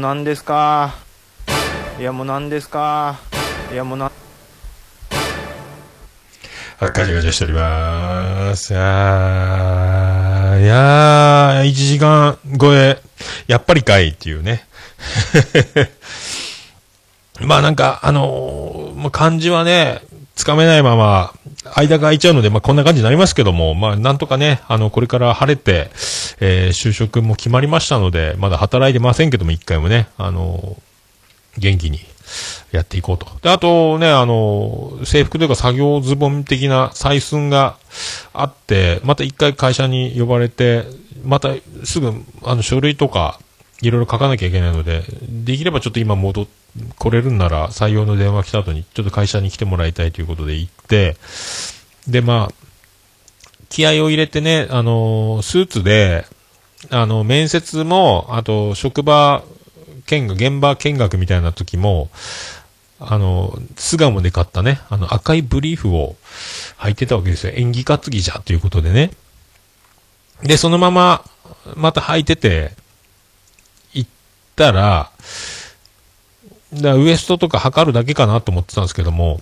[0.00, 0.94] う何ですか？
[1.98, 3.18] いやもう何ですか？
[3.72, 4.10] いやもうな
[6.78, 8.74] はい、ガチャガチャしております。
[8.74, 12.98] あーいやー、1時間超え、
[13.46, 14.66] やっぱりかいっていうね。
[17.42, 20.00] まあなんか、あのーまあ、漢字はね、
[20.40, 21.34] つかめないまま、
[21.76, 25.90] 間が空いちゃうので、まあこんな感じになりますけども、まあなんとかね、あの、これから晴れて、
[26.40, 30.78] えー就職も決まりましたので、まだ働いてませんけども、一回もね、あの
[31.58, 31.98] 元気に
[32.72, 33.26] やっていこうと。
[33.42, 37.76] で、あとね、あの、制服というか作業ズボン的な採寸が
[38.32, 40.84] あって、また一回会社に呼ばれて、
[41.22, 41.50] また
[41.84, 42.14] すぐ、
[42.44, 43.38] あの、書類とか、
[43.82, 46.46] いろいろ書かなきゃいけないので、できればちょっと今戻っ、
[46.98, 51.16] 来れるんなら採用の電話来た後に、ちょっと会社に来てもらいたいということで行って、
[52.06, 52.54] で、まあ、
[53.68, 56.26] 気合を入れてね、あの、スーツで、
[56.90, 59.42] あの、面接も、あと、職場
[60.06, 62.10] 見学、現場見学みたいな時も、
[62.98, 66.16] あの、巣鴨で買ったね、あの赤いブリーフを
[66.78, 67.52] 履いてたわけですよ。
[67.54, 69.10] 演技担ぎじゃということでね。
[70.42, 71.24] で、そのまま、
[71.76, 72.72] また履いてて、
[74.60, 75.10] たら、
[76.74, 79.40] だからウエストとか測るだけかなと思ってたんですけども、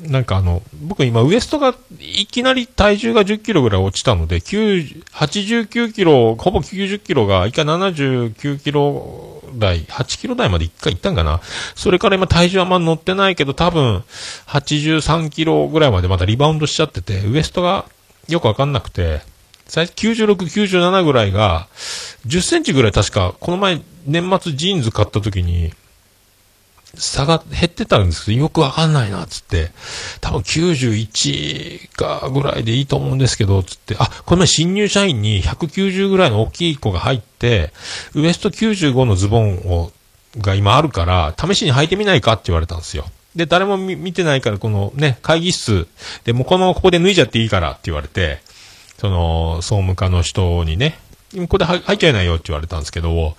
[0.00, 11.40] なんかあの、僕今ウエストがいきなり体重が10キロぐらい落ちたので、89キロ、ほぼ90キロが一回79キロ台、8キロ台まで一回行ったんかな。
[11.74, 14.04] それから今体重はあんま乗ってないけど、多分
[14.46, 17.84] 83キロぐらいまでまたリバウンドしちゃってて、ウエストが
[18.28, 19.20] よくわかんなくて、
[19.66, 21.68] 最初96、97ぐらいが、
[22.26, 25.72] 10センチぐらい確か、この前年末ジーンズ買った時に、
[26.94, 29.70] 差が減ってたんですけど、よくわかんないな、つって。
[30.20, 33.96] 多分91かぐらいでいいと思うんですけど、つって。
[33.98, 37.72] あ、この前新入社員に190ぐらいの大きい子が入って、
[38.14, 39.90] ウエスト95のズボンを、
[40.38, 43.06] が今あるから、試しに履いてみないかって言われたんですよ。
[43.34, 45.88] で、誰も見てないから、このね、会議室
[46.24, 48.40] でもこのままここで脱いじゃっていいからって言われて、
[49.02, 50.96] その、総務課の人にね、
[51.34, 53.34] ここで履いちゃいないよって言われたんですけど、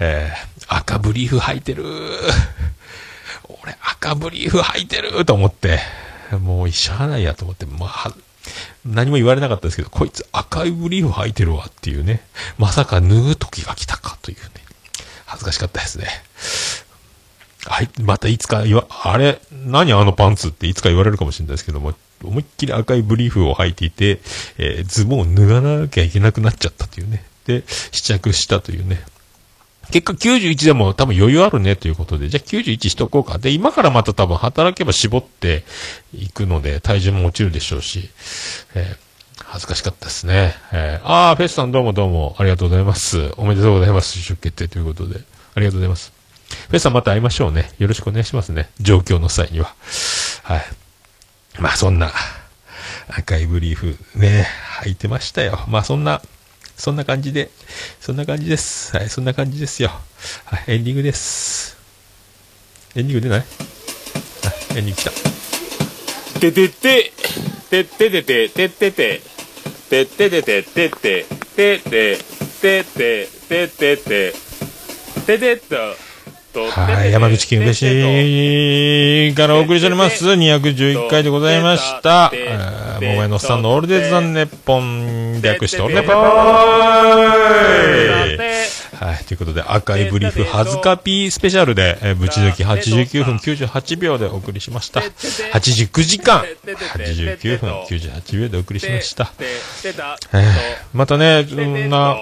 [0.00, 1.84] えー、赤ブリーフ履いてる。
[3.62, 5.80] 俺赤ブリーフ履いてると思って、
[6.40, 8.14] もうしゃあないやと思って、まあ、
[8.86, 12.22] 何も言われなかったですけど、こいつ赤いブリーフ履いてるわっていうね、
[12.56, 14.44] まさか脱ぐ時が来たかというね、
[15.26, 16.08] 恥ずかしかったですね。
[17.64, 21.94] はい、またいつか言わ、あれ、何あのパンツっていつか言われるかもしれないですけども、
[22.24, 24.20] 思いっきり赤いブリーフを履いていて、
[24.58, 27.24] えーズボンを脱がなきゃいけなくなっちゃったというね。
[27.46, 29.02] で、試着したというね。
[29.90, 33.38] 結果91でも多分余裕あるねということで、じゃあ91しとこうか。
[33.38, 35.64] で、今からまた多分働けば絞って
[36.14, 38.10] いくので、体重も落ちるでしょうし、
[38.74, 39.12] えー
[39.44, 40.54] 恥ずかしかったですね。
[40.72, 43.32] えーあー、フェスさんどうもどうもありがとうございます。
[43.36, 44.18] おめでとうございます。
[44.18, 45.20] 就職決定ということで。
[45.54, 46.21] ありがとうございます。
[46.68, 47.70] フェスさんまた会いましょうね。
[47.78, 48.70] よろしくお願いしますね。
[48.80, 49.74] 状況の際には。
[50.42, 50.64] はい。
[51.58, 52.12] まあそんな
[53.08, 54.46] 赤いブリーフね、
[54.82, 55.64] 履いてましたよ。
[55.68, 56.22] まあそんな、
[56.76, 57.50] そんな感じで、
[58.00, 58.96] そんな感じです。
[58.96, 59.90] はい、そんな感じですよ。
[60.46, 61.76] はい、エンディングです。
[62.94, 63.40] エンディング出ない？
[63.40, 63.44] あ、
[64.76, 65.10] エンディング来た。
[66.40, 67.12] ててて、
[67.70, 69.20] てっててて、てってて、
[69.90, 72.18] てっててて、てって、てて、
[72.60, 74.34] てって、ててて、
[75.26, 75.76] ててっと、
[76.54, 80.24] はい、山口県宇部市からお送りしております。
[80.26, 82.30] 211回でございました。
[82.34, 86.12] えー桃屋のさんのオールデイズ・ザ・ネッポン略してオールネポ
[89.04, 95.00] はい、ということで、赤いブリーフ、はずかぴースペシャルで、えー、ぶち抜き89分98秒でお送りしました。
[95.00, 99.32] 89時間、89分98秒でお送りしました。
[99.40, 100.16] えー
[100.92, 102.16] またね、そんな、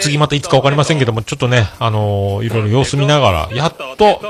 [0.00, 4.20] 次またいつかわかりませんけども、ちょっとね、あのーいろいろ様子見ながら、やっと、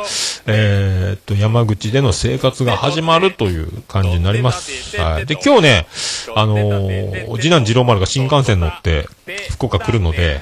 [0.46, 4.96] えーっと、山口での生活が始まるという感じになります。
[5.00, 5.26] はい。
[5.26, 5.86] で、今日ね、
[6.34, 9.08] あのー次男次郎丸が新幹線乗って、
[9.50, 10.40] 福岡来るので、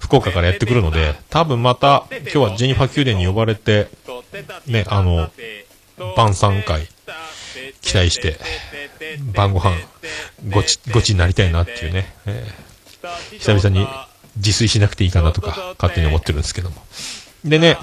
[0.00, 3.88] 福岡からやってくるので、多分また、今日はジェニファ宮殿に呼ばれて、
[4.66, 5.30] ね、あの、
[6.16, 6.86] 晩餐会、
[7.80, 8.38] 期待して、
[9.34, 9.76] 晩ご飯、
[10.50, 12.68] ごち、ごちになりたいなっていうね、えー
[13.38, 13.86] 久々に
[14.38, 16.76] 自炊しなくていいかなとか、勝手に思ってるんですけども。
[17.44, 17.78] でね、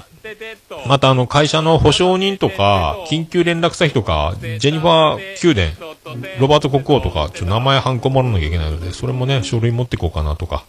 [0.86, 10.64] またあの会社の保証人とか、緊急連絡先とか、ジェニファー宮殿、ロバート国王とか、ちょっと名前ハンコもらわなきゃいけないので、それもね、書類持っていこうかなとか、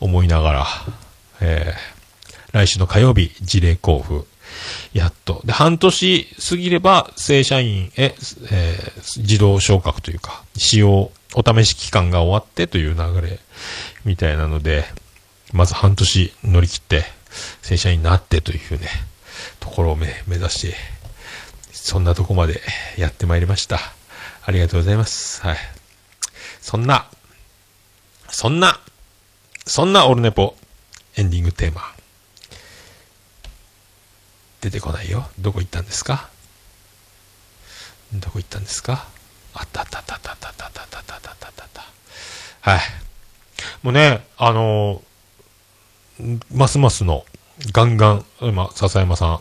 [0.00, 0.66] 思いながら、
[1.40, 4.26] えー、来週の火曜日、事例交付、
[4.92, 5.40] やっと。
[5.44, 13.38] で、半年過ぎれば、正社員へ、えー自動昇格というか、使用、お試し期間が終わってという流れ、
[14.04, 14.84] みたいなので、
[15.52, 17.04] まず半年乗り切って、
[17.62, 18.88] 正社員になってというね、
[19.60, 20.76] ところを目指して、
[21.72, 22.60] そんなとこまで
[22.96, 23.78] やってまいりました。
[24.44, 25.42] ありがとうございます。
[25.42, 25.56] はい。
[26.60, 27.06] そんな、
[28.28, 28.80] そんな、
[29.66, 30.56] そんなオルネポ
[31.16, 31.82] エンディングテーマ。
[34.60, 35.28] 出てこないよ。
[35.38, 36.28] どこ行ったんですか？
[38.14, 39.06] どこ行ったんですか？
[39.54, 42.70] あったあったあったあったあったあったあったあったあった。
[42.70, 42.80] はい。
[43.82, 45.11] もうね、あのー
[46.54, 47.24] ますますの、
[47.72, 49.38] ガンガン、今、笹山さん、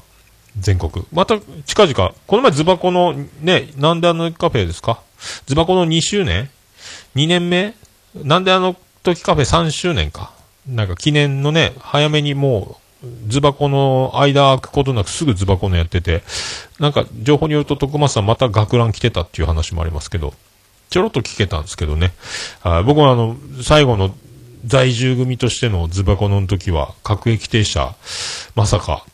[0.60, 1.06] 全国。
[1.12, 5.02] また、近々、この前ズバコの、ね、なんであのカフェですか？
[5.46, 6.50] ズバコの2周年
[7.16, 7.76] ?2 年目？
[8.16, 10.34] なんであの時カフェ3周年か？
[10.68, 16.22] なんか記念のね、早めにもう、ズバコの間空くことなくすぐズバコのやってて、
[16.80, 20.34] なんか情報によると徳松さんまた学ラン来てたっていう話もありますけど、
[20.90, 22.12] ちょろっと聞けたんですけどね。
[22.62, 24.14] あ僕はあの、最後の
[24.66, 27.96] 在住組としてのズバコの時は、各駅停車、
[28.56, 29.06] まさか、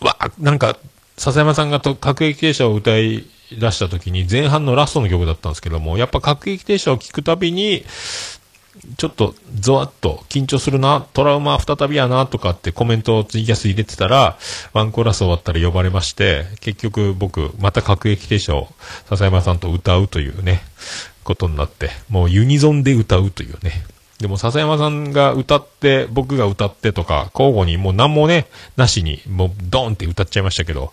[0.00, 0.76] わなんか、
[1.16, 7.84] 笹山さんがと各駅停車を歌い出した時に前半のラストの曲だったんですけども、やっぱ各駅停車を聞くたびに、
[8.96, 14.38] ちょっとゾワッと緊張するな、トラウマ再びやなとかってコメントをツイキャス入れてたら、
[14.72, 18.68] ワンコーラス終わったら呼ばれまして、結局僕、また各駅停車を
[19.08, 20.62] 笹山さんと歌うというね、
[21.24, 23.84] ことになって、もうユニゾンで歌うというね。
[24.20, 30.92] でも笹山さんが歌って、僕が歌ってとか、交互にもう何もね、なしに、もうドーンって歌っちゃいましたけど、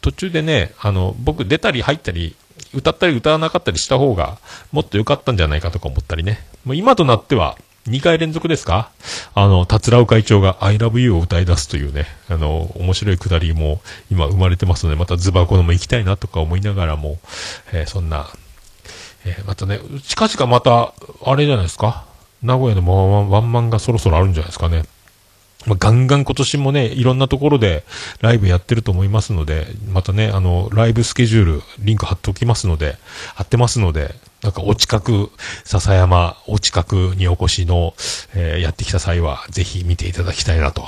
[0.00, 2.34] 途中でね、あの、僕出たり入ったり、
[2.74, 4.38] 歌ったり歌わなかったりした方が、
[4.72, 6.44] もっと良かったんじゃないかとか思ったりね。
[6.64, 8.90] もう今となっては、2回連続ですか？
[9.34, 13.80] あの、達郎会長が I love you を歌い出すというね、あの、面白いくだりも
[14.10, 17.18] 今生まれてますので、またズバコのも行きたいなとか思いながらも、
[17.72, 18.26] えーそんな、
[19.24, 20.92] えーまたね、近々また、
[21.24, 22.04] あれじゃないですか？
[22.42, 24.84] 名古屋のワンワンワンマンがそろそろあるんじゃないですかね。
[25.66, 27.84] まあ、ガンガン今年もね、いろんなところで
[28.20, 32.96] ライブやってると思いますので、またね、あの、ライブスケジュール、リンク貼っておきますので、
[33.34, 35.30] 貼ってますので、なんかお近く、
[35.64, 37.94] 笹山、お近くにお越しの、
[38.34, 40.84] えーやってきた際は、ぜひ見ていただきたいなと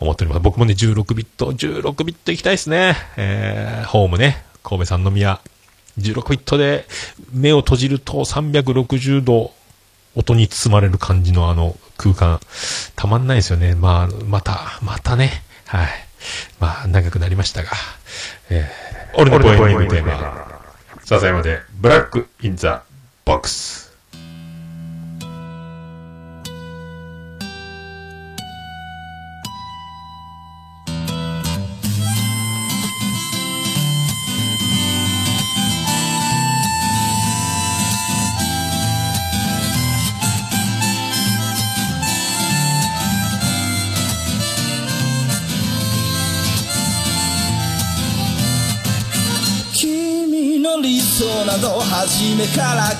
[0.00, 0.42] 思っております。
[0.42, 2.96] 僕もね、16ビット、16ビット行きたいですね。
[3.16, 5.40] えーホームね、神戸三宮。
[5.98, 6.86] 16ビットで
[7.32, 9.52] 目を閉じると360度
[10.14, 12.40] 音に包まれる感じのあの空間、
[12.96, 13.74] たまんないですよね。
[13.74, 15.42] まあ、また、またね。
[15.66, 15.88] はい。
[16.58, 17.70] まあ、長くなりましたが。
[18.50, 20.62] えー、俺のポエムテーマ、
[21.04, 22.82] 笹山で、ブラック・イン・ザ・
[23.24, 23.89] ボックス。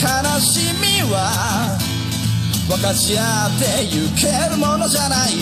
[0.00, 0.08] 悲
[0.40, 1.76] しみは
[2.66, 5.36] 分かち合ってゆけるものじゃない。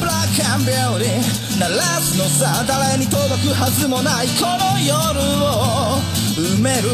[0.00, 4.26] ブラックアンビューティー鳴らすのさ誰に届くはずもない。
[4.34, 4.98] この夜
[5.46, 6.02] を
[6.34, 6.90] 埋める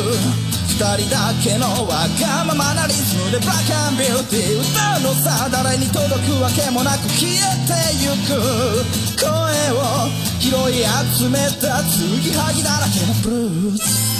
[0.68, 8.36] 二人だけのわがままなリズムでブラックアンビューティー歌うのさ誰に届くわけもなく消えてゆく。
[9.16, 9.24] 声
[9.72, 10.84] を拾い
[11.16, 14.19] 集めた継ぎはぎだらけのブルース。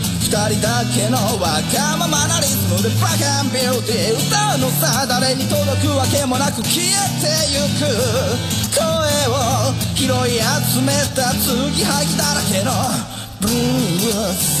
[0.21, 4.27] 二人だけのわがままなリズムでブラックアンビューティー。
[4.27, 6.89] 歌うのさ誰に届くわけもなく消え
[7.19, 7.89] てゆく。
[8.71, 8.85] 声
[9.27, 12.71] を拾い集めた継ぎはぎだらけの
[13.41, 14.60] ブルース。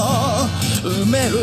[0.81, 1.37] 埋める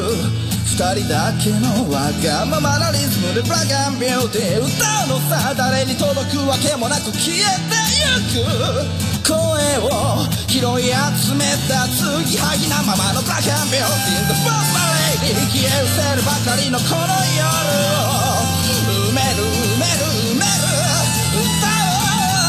[0.66, 8.42] 二人だけのわがままなリズムでブラックアンビューティー歌うのさ誰に届くわけもなく消えてゆく
[9.22, 9.38] 声
[9.78, 14.74] を拾い集めた継ぎはぎなままのブラックアンビューティー The First
[15.22, 17.06] Lady 消え失せるばかりのこの
[17.38, 17.46] 夜
[17.94, 18.42] を
[19.06, 20.02] 埋める埋める
[20.34, 20.66] 埋める
[21.46, 22.02] 歌お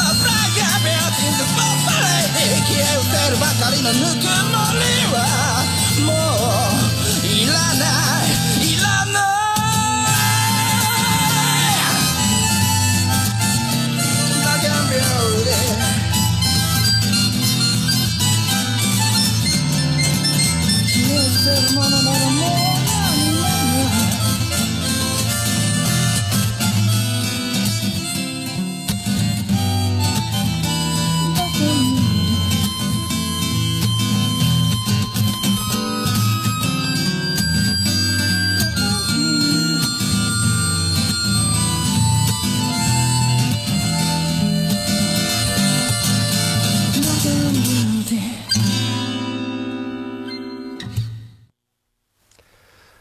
[0.10, 5.39] う Black and Beauty in the First Lady 消え失せるばかりのぬくもりは